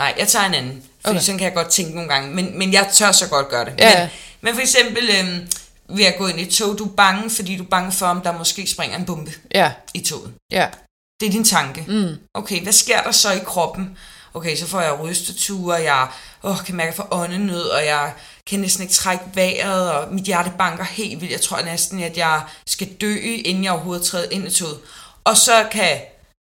[0.00, 1.20] nej, jeg tager en anden, for okay.
[1.20, 3.74] sådan kan jeg godt tænke nogle gange, men, men jeg tør så godt gøre det.
[3.78, 4.00] Ja.
[4.00, 4.08] Men,
[4.40, 5.46] men for eksempel øh,
[5.88, 8.06] ved at gå ind i et tog, du er bange, fordi du er bange for,
[8.06, 9.72] om der måske springer en bombe Ja.
[9.94, 10.32] i toget.
[10.52, 10.68] Ja.
[11.20, 11.84] Det er din tanke.
[11.88, 12.16] Mm.
[12.34, 13.98] Okay, hvad sker der så i kroppen?
[14.34, 16.08] Okay, så får jeg rysteture, jeg
[16.42, 18.12] åh, kan mærke for åndenød, og jeg
[18.46, 21.32] kan næsten ikke trække vejret, og mit hjerte banker helt vildt.
[21.32, 24.78] Jeg tror næsten, at jeg skal dø, inden jeg overhovedet træder ind i toget.
[25.24, 25.98] Og så kan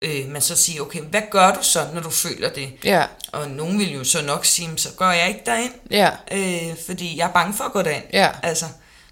[0.05, 2.73] øh, man så sige, okay, hvad gør du så, når du føler det?
[2.85, 3.05] Ja.
[3.33, 6.11] Og nogen vil jo så nok sige, så går jeg ikke derind, Ja.
[6.33, 8.05] øh, fordi jeg er bange for at gå derind.
[8.13, 8.31] Ja.
[8.43, 8.65] Altså,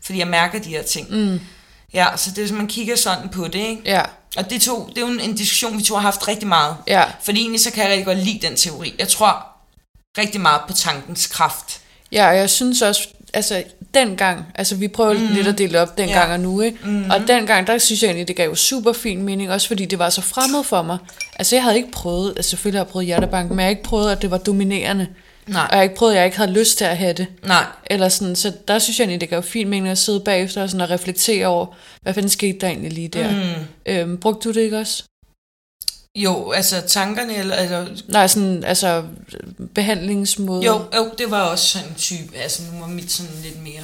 [0.08, 1.10] fordi jeg mærker de her ting.
[1.10, 1.40] Mm.
[1.94, 3.82] Ja, så det er, man kigger sådan på det, ikke?
[3.84, 4.02] Ja.
[4.36, 6.76] Og det, to, det er jo en, en diskussion, vi to har haft rigtig meget.
[6.86, 7.04] Ja.
[7.22, 8.94] Fordi egentlig så kan jeg rigtig godt lide den teori.
[8.98, 9.46] Jeg tror
[10.18, 11.80] rigtig meget på tankens kraft.
[12.12, 13.62] Ja, og jeg synes også, altså
[13.94, 15.26] dengang, altså vi prøver mm.
[15.34, 16.32] lidt at dele op dengang Ja.
[16.32, 16.78] og nu, ikke?
[16.84, 17.10] Mm.
[17.10, 20.10] Og dengang, der synes jeg egentlig, det gav super fin mening, også fordi det var
[20.10, 20.98] så fremmed for mig.
[21.36, 23.82] Altså jeg havde ikke prøvet, altså selvfølgelig har jeg prøvet hjertebanken, men jeg har ikke
[23.82, 25.06] prøvet, at det var dominerende.
[25.48, 25.62] Nej.
[25.62, 27.26] Og jeg har ikke prøvet, at jeg ikke havde lyst til at have det.
[27.44, 27.64] Nej.
[27.86, 30.70] Eller sådan, så der synes jeg egentlig, det gav fin mening at sidde bagefter og
[30.70, 31.66] sådan at reflektere over,
[32.02, 33.30] hvad fanden skete der egentlig lige der.
[33.30, 33.64] Mm.
[33.86, 35.04] Øhm, brugte du det ikke også?
[36.16, 39.04] Jo, altså tankerne, eller, eller Nej, sådan, altså
[39.74, 40.66] behandlingsmåde.
[40.66, 43.82] jo, jo, det var også sådan en type, altså nu var mit sådan lidt mere,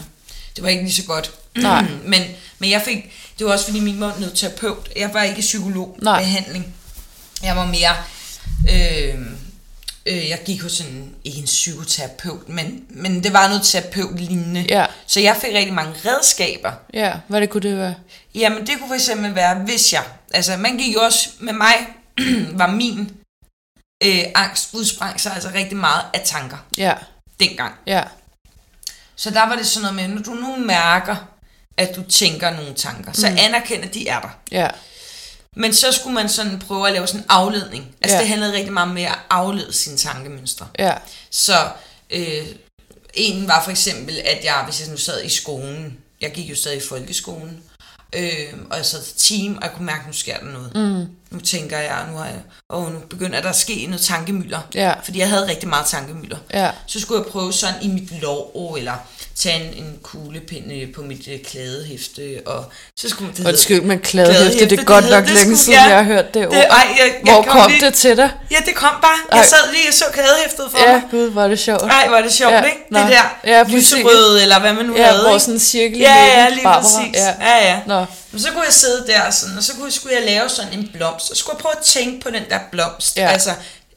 [0.57, 1.31] det var ikke lige så godt.
[1.57, 1.85] Nej.
[2.13, 2.21] men,
[2.59, 5.99] men jeg fik, det var også fordi min mor var terapeut, jeg var ikke psykolog,
[6.03, 6.19] Nej.
[6.21, 6.75] behandling.
[7.43, 7.95] Jeg var mere,
[8.73, 9.19] øh,
[10.07, 14.67] øh, jeg gik hos en, ikke en psykoterapeut, men, men det var noget terapeut-lignende.
[14.69, 16.73] Ja, Så jeg fik rigtig mange redskaber.
[16.95, 17.13] ja.
[17.29, 17.95] Hvad det kunne det være?
[18.35, 20.03] Jamen, det kunne for eksempel være, hvis jeg...
[20.35, 21.29] Altså, man gik jo også...
[21.41, 21.75] Med mig
[22.61, 23.11] var min
[24.05, 26.95] øh, angst udsprang sig altså rigtig meget af tanker Ja,
[27.41, 27.75] dengang.
[27.87, 28.03] ja,
[29.17, 31.17] Så der var det sådan noget med, når du nu mærker,
[31.77, 33.37] at du tænker nogle tanker, så Mm.
[33.41, 34.29] anerkend, at de er der.
[34.51, 34.69] ja,
[35.55, 37.95] Men så skulle man sådan prøve at lave sådan en afledning.
[38.03, 38.21] Altså, Ja.
[38.21, 40.67] det handlede rigtig meget om at aflede sine tankemønstre.
[40.79, 40.95] ja,
[41.31, 41.69] Så
[42.11, 42.47] øh,
[43.15, 46.57] en var for eksempel, at jeg, hvis jeg nu sad i skolen, jeg gik jo
[46.57, 47.63] stadig i folkeskolen,
[48.13, 50.75] øh, og jeg sad til team, og jeg kunne mærke, at nu sker der noget.
[50.75, 52.35] mm, Nu tænker jeg, nu har jeg,
[52.71, 54.59] åh, nu begynder der at ske noget tankemylder.
[54.75, 56.37] ja, Fordi jeg havde rigtig meget tankemylder.
[56.55, 58.93] ja, Så skulle jeg prøve sådan i mit lov, eller
[59.39, 62.65] tage en, en kuglepind øh, på mit øh, klædehæfte, og
[62.97, 65.57] så skulle det Undskyld, men kladehæfte, Kladehæfte, det er det godt hed- nok det længe
[65.57, 65.85] siden, ja.
[65.89, 66.55] jeg har hørt det ord.
[66.55, 68.31] Det, ej, jeg, Hvor jeg kom lige, det til dig?
[68.51, 69.19] Ja, det kom bare.
[69.33, 69.39] Ej.
[69.39, 71.03] Jeg sad lige og så klædehæftet for Ja, mig.
[71.11, 71.83] gud, hvor er det sjovt.
[71.83, 72.79] Ej, hvor er det sjovt, Ja, ikke?
[72.91, 72.99] nå.
[72.99, 73.93] Det der Ja, præcis.
[73.93, 75.41] lyserøde, eller hvad man nu Ja, havde, hvor ikke?
[75.41, 77.15] sådan en cirkel i Ja, ja, lige præcis.
[77.15, 77.33] Ja.
[77.41, 77.79] Ja, ja.
[77.87, 80.73] Nå, Men så kunne jeg sidde der sådan, og så kunne, skulle jeg lave sådan
[80.73, 83.17] en blomst, og så skulle jeg prøve at tænke på den der blomst.
[83.17, 83.29] Ja.
[83.29, 83.51] Altså,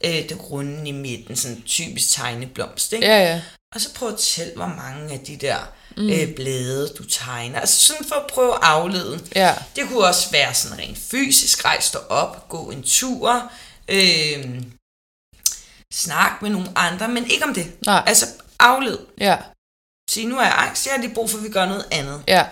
[0.04, 3.06] øh, det runde i midten, sådan typisk tegneblomst, ikke?
[3.06, 3.40] ja, ja,
[3.74, 5.56] Og så prøve at tælle, hvor mange af de der
[5.96, 6.10] mm.
[6.10, 7.60] øh, blade, du tegner.
[7.60, 9.20] Altså sådan for at prøve at aflede.
[9.34, 13.50] ja, Det kunne også være sådan rent fysisk, rejse dig op, gå en tur,
[13.88, 14.60] øh,
[15.92, 17.66] snak med nogle andre, men ikke om det.
[17.86, 18.26] nej, Altså
[18.58, 18.98] afled.
[19.20, 19.36] ja,
[20.10, 22.22] Sige, nu er jeg angst, jeg har lige brug for, at vi gør noget andet.
[22.28, 22.44] ja,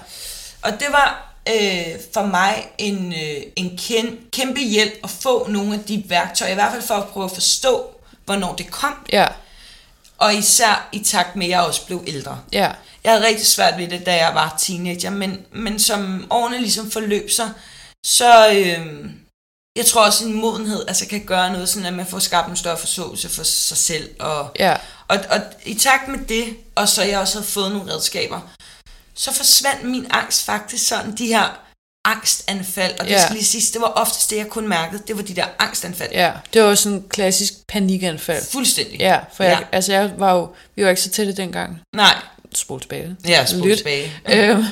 [0.63, 3.79] Og det var øh, for mig en, øh, en
[4.33, 7.31] kæmpe hjælp at få nogle af de værktøjer, i hvert fald for at prøve at
[7.31, 7.91] forstå,
[8.25, 9.27] hvornår det kom, ja,
[10.19, 12.41] og især i takt med, at jeg også blev ældre.
[12.53, 12.73] ja,
[13.05, 16.91] Jeg havde rigtig svært ved det, da jeg var teenager, men, men som årene ligesom
[16.91, 17.51] forløb sig,
[18.07, 19.11] så øh,
[19.77, 22.57] jeg tror også, en modenhed altså, kan gøre noget, sådan at man får skabt en
[22.57, 24.11] større forståelse for sig selv.
[24.21, 24.77] Og, ja,
[25.09, 28.41] og, og i takt med det, og så jeg også havde fået nogle redskaber,
[29.17, 31.59] så forsvandt min angst faktisk sådan, de her
[32.05, 33.23] angstanfald, og det Ja.
[33.23, 36.11] skal lige sige, det var oftest det, jeg kun mærkede, det var de der angstanfald.
[36.13, 36.33] ja.
[36.53, 38.45] Det var sådan en klassisk panikanfald.
[38.53, 38.99] Fuldstændig.
[39.01, 39.67] Ja, for jeg, Ja.
[39.77, 41.81] altså jeg var jo, vi var ikke så tætte dengang.
[41.97, 42.15] Nej,
[42.55, 43.17] Spol tilbage.
[43.29, 43.77] ja, spole Lyt.
[43.77, 44.13] tilbage.
[44.29, 44.65] Øhm,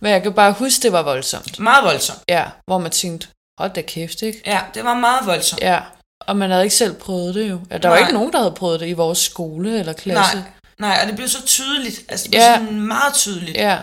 [0.00, 1.58] men jeg kan bare huske, det var voldsomt.
[1.58, 2.18] Meget voldsomt.
[2.28, 3.26] Ja, hvor man tænkte,
[3.60, 4.42] hold da kæft, ikke?
[4.46, 5.62] Ja, det var meget voldsomt.
[5.62, 5.80] Ja,
[6.20, 7.60] og man havde ikke selv prøvet det jo.
[7.70, 8.00] Ja, der var Nej.
[8.06, 10.36] ikke nogen, der havde prøvet det i vores skole eller klasse.
[10.36, 10.44] Nej,
[10.86, 12.04] nej, og det blev så tydeligt.
[12.08, 12.54] Altså, det blev Ja.
[12.58, 13.56] sådan meget tydeligt.
[13.56, 13.78] Ja,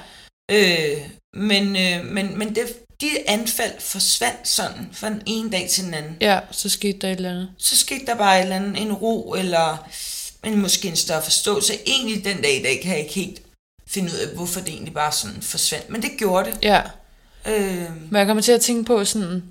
[0.52, 0.98] Øh,
[1.34, 2.62] men øh, men, men det,
[3.02, 6.18] de anfald forsvandt sådan fra den ene dag til den anden.
[6.22, 7.50] ja, så skete der et eller andet.
[7.58, 9.88] Så skete der bare et eller andet, en ro, eller
[10.44, 11.74] men måske en større forståelse.
[11.86, 13.42] Egentlig den dag i dag kan jeg ikke helt
[13.88, 15.90] finde ud af, hvorfor det egentlig bare sådan forsvandt.
[15.90, 16.58] Men det gjorde det.
[16.64, 16.82] Ja,
[17.48, 19.44] Øh, men jeg kommer til at tænke på sådan,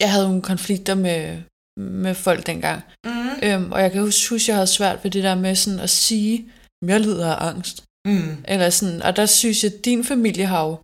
[0.00, 1.38] jeg havde nogle konflikter med,
[1.80, 2.82] med folk dengang.
[3.04, 5.80] mm, Øhm, og jeg kan huske, huske, jeg havde svært ved det der med sådan
[5.80, 6.52] at sige, "Jamen,
[6.88, 7.82] jeg lider af angst.
[8.08, 10.78] mm, Eller sådan, og der synes jeg, at din familie har jo,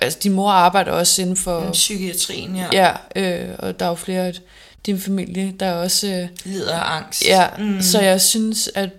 [0.00, 2.66] altså din mor arbejder også inden for, mm, psykiatrien, ja.
[2.72, 4.34] ja, øh, og der er jo flere af
[4.86, 7.24] din familie, der er også, øh, Lider af angst.
[7.26, 7.82] ja, mm.
[7.82, 8.90] så jeg synes, at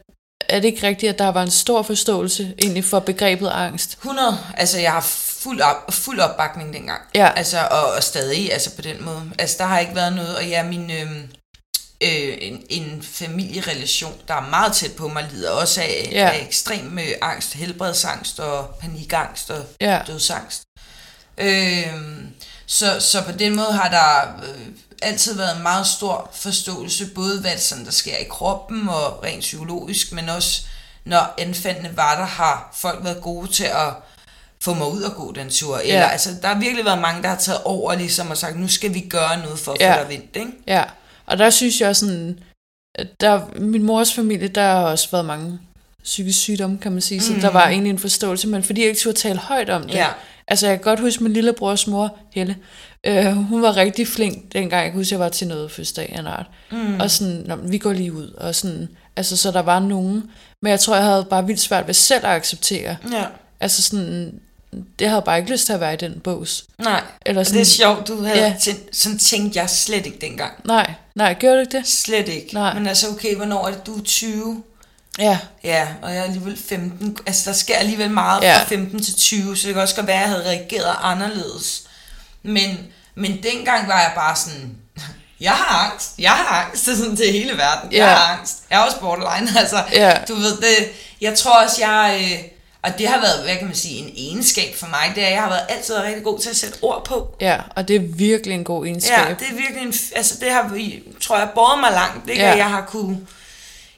[0.50, 3.94] er det ikke rigtigt, at der var en stor forståelse egentlig for begrebet angst?
[3.94, 4.38] 100.
[4.58, 5.02] Altså, jeg har
[5.44, 7.02] fuld, op, fuld opbakning dengang.
[7.16, 7.32] Ja.
[7.36, 9.22] Altså, og, og stadig, altså på den måde.
[9.40, 10.92] Altså, der har ikke været noget, og ja, min...
[10.92, 11.12] Øh,
[12.04, 16.30] øh, en, en familierelation, der er meget tæt på mig, lider også af, Ja.
[16.30, 20.02] af ekstrem øh, angst, helbredsangst og panikangst og Ja.
[20.08, 20.62] dødsangst.
[21.38, 21.94] Øh,
[22.66, 24.66] så, så på den måde har der øh,
[25.02, 29.40] altid været en meget stor forståelse, både hvad sådan, der sker i kroppen og rent
[29.42, 30.62] psykologisk, men også
[31.06, 33.94] når anfaldene var der, har folk været gode til at
[34.62, 35.78] få mig ud og gå den tur.
[35.78, 36.08] Eller, Ja.
[36.08, 38.94] altså, der har virkelig været mange, der har taget over ligesom, og sagt, nu skal
[38.94, 39.96] vi gøre noget for at Ja.
[39.96, 40.36] få dig vendt.
[40.36, 40.52] Ikke?
[40.68, 40.84] Ja,
[41.30, 42.40] og der synes jeg sådan,
[42.96, 45.60] at der, min mors familie, der har også været mange
[46.04, 49.00] psykisk sygdomme, kan man sige, så der var egentlig en forståelse, men fordi jeg ikke
[49.00, 49.94] turde tale højt om det.
[49.94, 50.08] Ja.
[50.48, 52.56] Altså jeg kan godt huske min lillebrors mor, Helle,
[53.06, 56.20] øh, hun var rigtig flink dengang, jeg kan huske, jeg var til noget fødselsdag af
[56.20, 56.46] en art.
[56.72, 57.00] Mm.
[57.00, 60.70] Og sådan, Nå, vi går lige ud, og sådan, altså så der var nogen, men
[60.70, 62.98] jeg tror, jeg havde bare vildt svært ved selv at acceptere.
[63.12, 63.26] Ja.
[63.60, 64.40] Altså sådan,
[64.72, 66.66] det havde jeg bare ikke lyst til at være i den bås.
[66.80, 68.56] Nej, Eller sådan, det er sjovt, du havde Ja.
[68.62, 70.52] tænkt, sådan tænkte jeg slet ikke dengang.
[70.66, 71.88] Nej, nej, gjorde du ikke det?
[71.88, 72.54] Slet ikke.
[72.54, 72.74] Nej.
[72.74, 74.64] Men altså, okay, hvornår er det, du er 20?
[75.20, 77.18] Ja, Ja, og jeg er alligevel 15.
[77.28, 78.58] Altså, der sker alligevel meget Ja.
[78.60, 81.82] fra 15 til 20, så det kan også godt være, at jeg havde reageret anderledes.
[82.44, 82.78] Men,
[83.16, 84.76] men dengang var jeg bare sådan,
[85.40, 87.98] jeg har angst, jeg har angst, det er sådan til hele verden, Ja.
[88.06, 88.58] jeg har angst.
[88.70, 90.18] Jeg er også borderline, altså, Ja.
[90.28, 90.76] du ved det,
[91.22, 92.50] jeg tror også, jeg, øh,
[92.84, 95.34] og det har været, hvad kan man sige, en egenskab for mig, det er, at
[95.34, 97.36] jeg har været altid været rigtig god til at sætte ord på.
[97.42, 99.18] ja, og det er virkelig en god egenskab.
[99.18, 100.78] Ja, det er virkelig en, altså det har,
[101.22, 102.42] tror jeg, båret mig langt, ikke?
[102.42, 102.50] Ja.
[102.50, 102.56] Ja.
[102.58, 103.20] Jeg har kunne,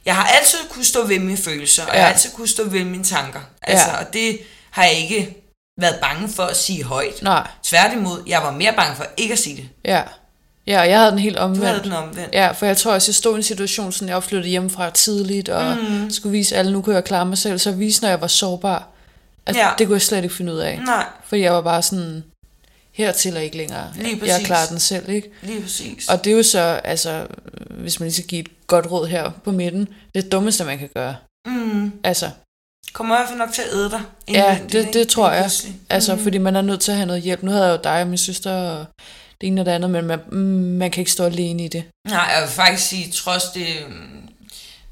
[0.04, 1.94] jeg har altid kunne stå ved mine følelser, og Ja.
[1.94, 3.40] jeg har altid kunne stå ved mine tanker.
[3.62, 3.96] Altså, Ja.
[3.98, 4.38] og det
[4.70, 5.36] har jeg ikke
[5.80, 7.22] været bange for at sige højt.
[7.22, 9.68] Nej, Tværtimod, jeg var mere bange for ikke at sige det.
[9.84, 10.02] ja.
[10.66, 11.66] Ja, og jeg havde den helt Du omvendt.
[11.66, 12.32] havde den omvendt.
[12.34, 14.90] Ja, for jeg tror også, jeg stod i en situation, sådan jeg var flyttet hjemmefra
[14.90, 16.10] tidligt, og mm.
[16.10, 17.58] skulle vise alle, nu kunne jeg klare mig selv.
[17.58, 18.88] Så vise, når jeg var sårbar,
[19.46, 19.68] at Ja.
[19.78, 20.80] det kunne jeg slet ikke finde ud af.
[20.86, 22.24] Nej, Fordi jeg var bare sådan,
[22.92, 23.92] hertil og ikke længere.
[23.96, 24.46] Lige jeg præcis.
[24.46, 25.30] klarer den selv, ikke?
[25.42, 26.08] lige præcis.
[26.08, 27.26] Og det er jo så, altså,
[27.70, 30.88] hvis man lige skal give et godt råd her på midten, det dummeste, man kan
[30.94, 31.16] gøre.
[31.46, 32.30] mm, Altså,
[32.92, 34.00] kommer i hvert fald nok til at æde dig.
[34.28, 34.92] Ja, det, ikke?
[34.98, 35.42] det tror jeg.
[35.42, 35.76] pludselig.
[35.90, 36.22] Altså, Mhm.
[36.22, 37.42] fordi man er nødt til at have noget hjælp.
[37.42, 38.84] Nu havde jeg jo dig og min søster og
[39.42, 40.20] det ene og det andet, men man,
[40.78, 41.84] man kan ikke stå alene i det.
[42.08, 44.28] Nej, jeg vil faktisk sige, trods det mm,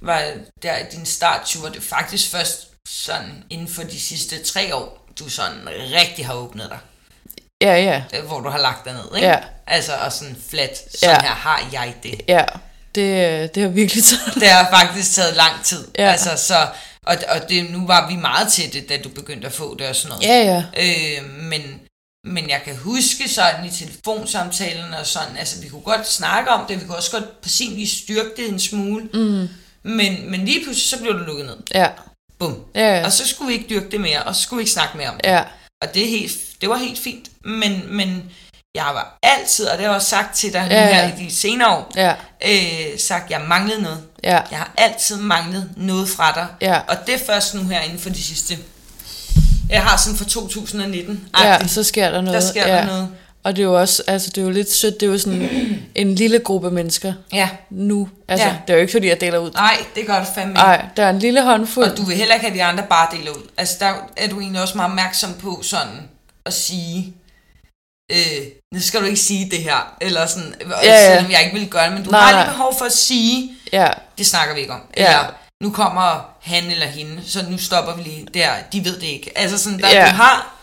[0.01, 0.23] var
[0.63, 5.07] der i din start, var det faktisk først sådan inden for de sidste tre år,
[5.19, 6.79] du sådan rigtig har åbnet dig.
[7.63, 9.29] Ja, ja, Øh, Hvor du har lagt dig ned, ikke?
[9.29, 9.39] Ja.
[9.67, 11.21] Altså, og sådan flat, sådan Ja.
[11.23, 12.21] her har jeg det.
[12.29, 12.45] ja.
[12.95, 14.35] Det, det har virkelig taget.
[14.35, 15.89] Det har faktisk taget lang tid.
[15.99, 16.11] Ja.
[16.11, 16.67] Altså, så,
[17.03, 19.89] og, og det, nu var vi meget til det, da du begyndte at få det
[19.89, 20.23] og sådan noget.
[20.25, 20.65] Ja, ja.
[21.19, 21.81] Øh, men,
[22.25, 26.67] men jeg kan huske sådan i telefonsamtalen og sådan, altså vi kunne godt snakke om
[26.69, 27.25] det, vi kunne også godt
[27.77, 29.49] vis styrke det en smule, mm.
[29.83, 31.57] men, men lige pludselig så blev det lukket ned.
[31.75, 31.89] Ja,
[32.39, 32.65] Bum.
[32.75, 33.05] ja, ja.
[33.05, 35.09] Og så skulle vi ikke dyrke det mere, og så skulle vi ikke snakke mere
[35.09, 35.31] om det.
[35.31, 35.45] ja.
[35.83, 38.31] Og det, er helt, det var helt fint, men, men
[38.75, 41.13] jeg var altid, og det har jeg også sagt til dig Ja, nu her ja.
[41.17, 42.15] i de senere år, Ja,
[42.47, 44.03] øh, sagt, at jeg manglede noget.
[44.23, 46.47] ja, Jeg har altid manglet noget fra dig.
[46.61, 46.81] Ja.
[46.89, 48.59] Og det er først nu her inden for de sidste...
[49.71, 51.29] Jeg har sådan fra 2019.
[51.45, 52.43] ja, så sker der noget.
[52.43, 52.75] Der sker ja.
[52.77, 53.09] der noget.
[53.45, 55.49] Og det er jo også, altså det er jo lidt sødt, det er jo sådan
[55.95, 57.49] en lille gruppe mennesker Ja.
[57.71, 58.09] nu.
[58.29, 58.57] Altså, Ja.
[58.67, 59.51] det er jo ikke fordi, jeg deler ud.
[59.51, 60.61] Nej, det gør du fandme ikke.
[60.61, 61.91] Nej, der er en lille håndfuld.
[61.91, 63.49] Og du vil heller ikke have, de andre bare deler ud.
[63.57, 66.09] Altså, der er du egentlig også meget opmærksom på sådan
[66.47, 67.15] at sige,
[68.13, 68.17] øh,
[68.75, 71.15] nu skal du ikke sige det her, eller sådan, Ja, ja.
[71.15, 73.53] selvom jeg ikke vil gøre det, men du Nej, har lige behov for at sige,
[73.73, 74.81] Ja, det snakker vi ikke om.
[74.97, 75.19] Ja.
[75.63, 79.33] Nu kommer han eller hende, så nu stopper vi lige der, de ved det ikke.
[79.39, 80.05] Altså sådan, der, Ja.
[80.05, 80.57] du har,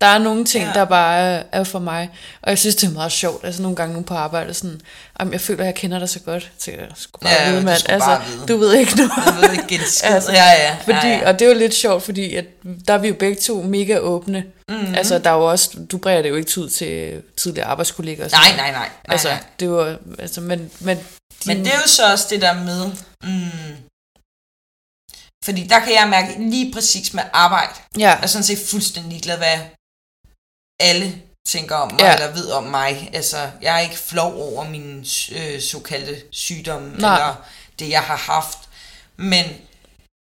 [0.00, 0.72] Der er nogle ting, Ja.
[0.72, 2.10] der bare er, for mig.
[2.42, 3.44] Og jeg synes, det er meget sjovt.
[3.44, 4.80] Altså nogle gange nu på arbejde, sådan,
[5.20, 6.50] jamen, jeg føler, at jeg kender dig så godt.
[6.58, 7.68] Så jeg skulle bare Ja, vide, mand.
[7.88, 8.46] Altså, bare vide.
[8.46, 9.10] du ved ikke noget.
[9.26, 10.10] jeg ved ikke, en skid.
[10.10, 10.76] Altså, ja, ja.
[10.84, 11.28] Fordi, ja, ja.
[11.28, 12.44] Og det er jo lidt sjovt, fordi at
[12.88, 14.44] der er vi jo begge to mega åbne.
[14.68, 14.78] Mhm.
[14.78, 14.94] Mm-hmm.
[14.94, 18.24] Altså, der er jo også, du bræger det jo ikke ud til tidligere arbejdskolleger.
[18.24, 18.78] og sådan Nej, nej, nej.
[18.80, 19.38] nej, Altså, nej.
[19.60, 20.98] det var, altså, men, men,
[21.46, 22.86] Men det er jo så også det der med,
[23.22, 23.76] mm,
[25.46, 29.12] fordi der kan jeg mærke lige præcis med arbejde, ja, jeg er sådan set fuldstændig
[29.12, 29.58] ligeglad, hvad
[30.80, 32.06] alle tænker om mig, Ja.
[32.06, 32.14] ja.
[32.14, 33.10] eller ved om mig.
[33.12, 37.14] Altså, jeg er ikke flov over mine øh, såkaldte sygdomme, Nej.
[37.14, 37.34] eller
[37.78, 38.58] det, jeg har haft.
[39.16, 39.44] Men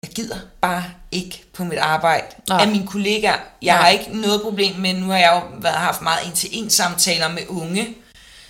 [0.02, 2.60] jeg gider bare ikke på mit arbejde Nej.
[2.62, 3.38] af mine kollegaer.
[3.62, 3.82] Jeg Nej.
[3.82, 7.42] har ikke noget problem med, nu har jeg jo været, haft meget en-til-en samtaler med
[7.48, 7.94] unge,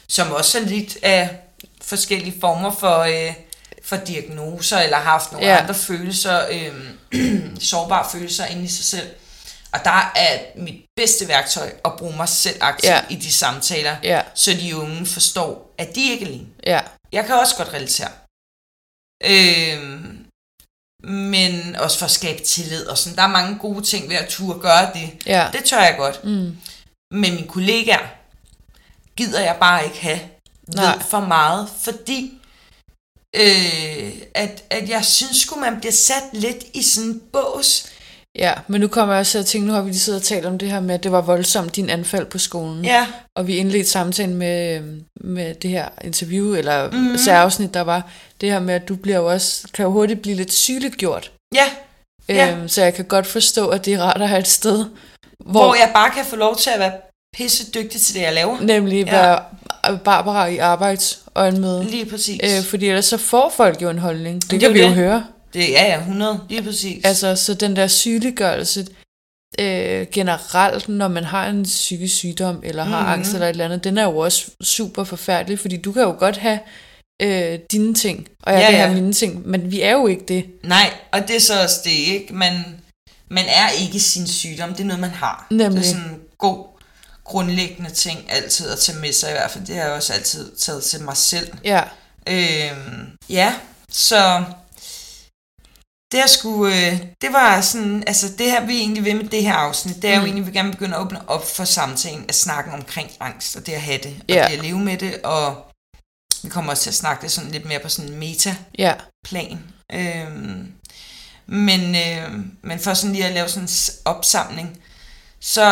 [0.09, 1.37] som også er lidt af
[1.83, 3.35] forskellige former for, øh,
[3.87, 5.61] for diagnoser, eller har haft nogle Ja.
[5.61, 6.91] andre følelser, øh,
[7.71, 9.09] sårbare følelser inde i sig selv.
[9.73, 13.01] Og der er mit bedste værktøj at bruge mig selv aktivt Ja.
[13.11, 16.47] i de samtaler, ja, så de unge forstår, at de ikke er alene.
[16.67, 16.81] ja,
[17.13, 18.09] Jeg kan også godt relatere.
[19.25, 20.27] Øhm,
[21.05, 23.17] men også for at skabe tillid og sådan.
[23.17, 25.11] Der er mange gode ting ved at turde gøre det.
[25.27, 25.49] Ja.
[25.53, 26.25] Det tør jeg godt.
[26.25, 26.57] Mm.
[27.11, 28.07] Men mine kollegaer
[29.17, 30.21] gider jeg bare ikke have
[30.75, 30.95] Nej.
[30.95, 32.36] ved for meget, fordi
[33.37, 37.87] øh, at, at jeg synes sgu, man bliver sat lidt i sådan en bås.
[38.39, 40.27] Ja, men nu kommer jeg også til at tænke, nu har vi lige siddet og
[40.27, 42.85] talt om det her med, at det var voldsomt din anfald på skolen.
[42.85, 44.81] Ja, Og vi indledte samtalen med,
[45.21, 46.99] med det her interview, eller Mhm.
[47.11, 47.19] mm.
[47.19, 50.37] særafsnit, der var det her med, at du bliver jo også, kan jo hurtigt blive
[50.37, 51.31] lidt sygeliggjort.
[51.55, 51.65] ja.
[52.29, 52.53] Ja.
[52.53, 54.85] Øhm, så jeg kan godt forstå, at det er rart at have et sted,
[55.45, 56.93] Hvor, hvor jeg bare kan få lov til at være
[57.37, 58.61] pisse dygtig til det, jeg laver.
[58.61, 59.11] nemlig Ja.
[59.13, 59.43] være
[60.05, 61.85] Barbara i arbejdsøjenmøde.
[61.85, 62.41] Lige præcis.
[62.45, 64.43] Øh, fordi ellers så får folk jo en holdning.
[64.43, 64.95] Det det kan vi jo det.
[64.95, 65.27] høre.
[65.55, 66.41] Det ja, ja, 100.
[66.49, 67.05] Lige præcis.
[67.05, 68.87] Altså, så den der sygeliggørelse
[69.61, 73.11] øh, generelt, når man har en psykisk sygdom, eller har Mhm.
[73.13, 76.15] angst eller et eller andet, den er jo også super forfærdelig, fordi du kan jo
[76.19, 76.59] godt have
[77.23, 78.87] øh, dine ting, og jeg Ja, kan ja.
[78.87, 80.45] have mine ting, men vi er jo ikke det.
[80.65, 82.35] Nej, og det er så også det, ikke?
[82.35, 82.53] Man,
[83.31, 85.47] man er ikke sin sygdom, det er noget, man har.
[85.51, 85.83] Nemlig.
[85.83, 86.65] Det er sådan god,
[87.27, 89.67] grundlæggende ting altid at tage med sig, i hvert fald.
[89.67, 91.53] Det har jeg også altid taget til mig selv.
[91.65, 91.83] Ja,
[92.29, 93.55] Øhm, ja,
[93.91, 94.45] så
[96.13, 99.43] det er sgu, øh, det var sådan, altså det her, vi egentlig vil med det
[99.43, 100.21] her afsnit, det er mm.
[100.21, 103.67] jo egentlig, vi gerne begynde at åbne op for samtalen, at snakken omkring angst, og
[103.67, 104.47] det at have det, og Ja.
[104.49, 105.71] det at leve med det, og
[106.43, 109.59] vi kommer også til at snakke det sådan lidt mere på sådan en meta-plan.
[109.93, 110.73] ja, Øhm,
[111.47, 113.69] men, øh, men for sådan lige at lave sådan en
[114.05, 114.79] opsamling,
[115.47, 115.63] så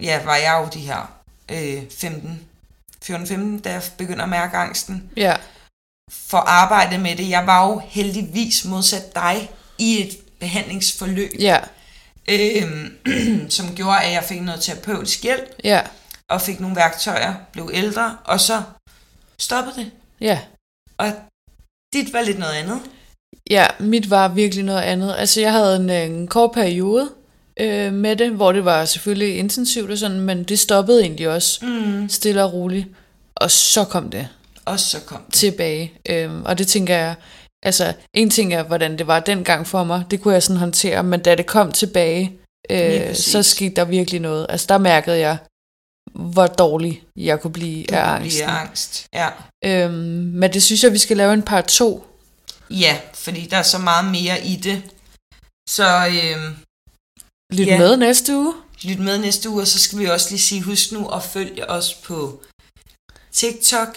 [0.00, 1.12] ja, var jeg jo de her
[1.50, 2.40] øh, 15,
[3.04, 5.36] 14-15, da jeg begynder at mærke angsten ja,
[6.10, 7.30] for at arbejde med det.
[7.30, 11.58] Jeg var jo heldigvis modsat dig i et behandlingsforløb, ja,
[12.28, 12.96] øhm,
[13.56, 15.80] som gjorde, at jeg fik noget terapeutisk hjælp, ja,
[16.28, 18.62] og fik nogle værktøjer, blev ældre, og så
[19.38, 19.90] stoppede det.
[20.20, 20.40] ja.
[20.98, 21.12] Og
[21.92, 22.80] dit var lidt noget andet.
[23.50, 25.14] Ja, mit var virkelig noget andet.
[25.18, 27.10] Altså, jeg havde en, øh, en kort periode
[27.60, 31.64] øh, med det, hvor det var selvfølgelig intensivt og sådan, men det stoppede egentlig også
[31.66, 32.08] Mm.
[32.08, 32.86] stille og roligt.
[33.36, 34.28] Og så kom det
[34.64, 35.34] Og så kom det.
[35.34, 35.92] tilbage.
[36.08, 37.14] Øhm, og det tænker jeg,
[37.62, 41.02] altså en ting er, hvordan det var dengang for mig, det kunne jeg sådan håndtere,
[41.02, 42.32] men da det kom tilbage,
[42.70, 44.46] øh, så skete der virkelig noget.
[44.48, 45.36] Altså der mærkede jeg,
[46.14, 48.44] hvor dårlig jeg kunne blive Du af angsten.
[48.46, 49.06] blive angst.
[49.14, 49.28] Ja.
[49.64, 49.92] Øhm,
[50.34, 52.06] men det synes jeg, vi skal lave en part 2.
[52.70, 54.82] ja, fordi der er så meget mere i det.
[55.68, 56.56] Så øhm,
[57.58, 57.78] Lyt Ja.
[57.78, 58.54] med næste uge.
[58.82, 61.70] lyt med næste uge, og så skal vi også lige sige, husk nu at følge
[61.70, 62.40] os på
[63.32, 63.96] TikTok.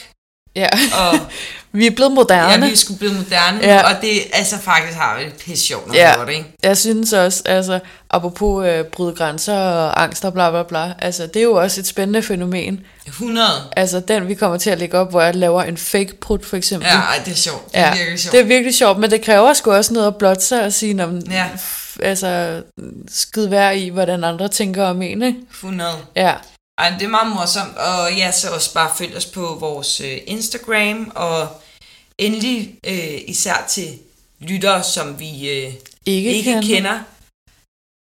[0.56, 1.20] Ja, Og
[1.72, 2.66] vi er blevet ja, moderne.
[2.66, 3.74] vi er sgu blevet moderne, Ja.
[3.76, 3.96] ja.
[3.96, 6.14] og det altså faktisk har vi det pisse sjovt, når Ja.
[6.26, 6.46] det, ikke?
[6.64, 11.28] Jeg synes også, altså, apropos øh, bryde grænser og angst og bla bla bla, altså,
[11.28, 12.80] det er jo også et spændende fænomen.
[13.08, 13.48] 100.
[13.78, 16.58] Altså, den vi kommer til at lægge op, hvor jeg laver en fake prut, for
[16.58, 16.88] eksempel.
[16.90, 17.66] Ja, ej, det er sjovt.
[17.72, 18.32] Det er ja, virkelig sjovt.
[18.32, 21.04] det er virkelig sjovt, men det kræver sgu også noget at blotte sig og sige,
[21.04, 21.46] om, Ja.
[22.02, 22.64] Altså,
[23.08, 25.40] skid vær i, hvordan andre tænker om en, ikke?
[25.52, 25.92] 100.
[26.16, 26.36] Ja,
[26.78, 30.18] Ej, det er meget morsomt, og ja, så også bare følg os på vores øh,
[30.28, 31.48] Instagram, og
[32.18, 34.00] endelig øh, især til
[34.40, 35.74] lyttere, som vi øh,
[36.06, 36.62] ikke, ikke kender.
[36.62, 37.00] kender.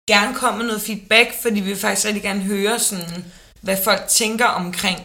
[0.07, 3.25] Gerne komme med noget feedback, fordi vi vil faktisk rigtig gerne høre, sådan,
[3.61, 4.99] hvad folk tænker omkring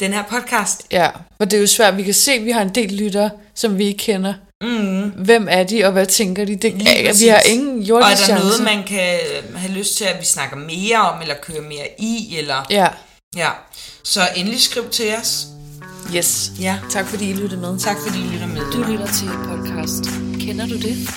[0.00, 0.86] den her podcast.
[0.90, 1.96] Ja, for det er jo svært.
[1.96, 4.34] Vi kan se, at vi har en del lyttere, som vi ikke kender.
[4.64, 5.10] Mm.
[5.24, 6.56] Hvem er de, og hvad tænker de?
[6.56, 8.44] Det, Lige vi har ingen Og er jordisk der chance.
[8.44, 9.18] noget, man kan
[9.56, 12.66] have lyst til, at vi snakker mere om, eller kører mere i, eller...
[12.70, 12.86] Ja,
[13.36, 13.48] Ja.
[14.02, 15.46] Så endelig skriv til os.
[16.16, 16.50] yes.
[16.60, 16.78] Ja.
[16.90, 17.78] Tak fordi I lyttede med.
[17.78, 18.62] Tak fordi I lytter med.
[18.72, 20.04] Du lytter til podcast.
[20.40, 21.08] Kender du det?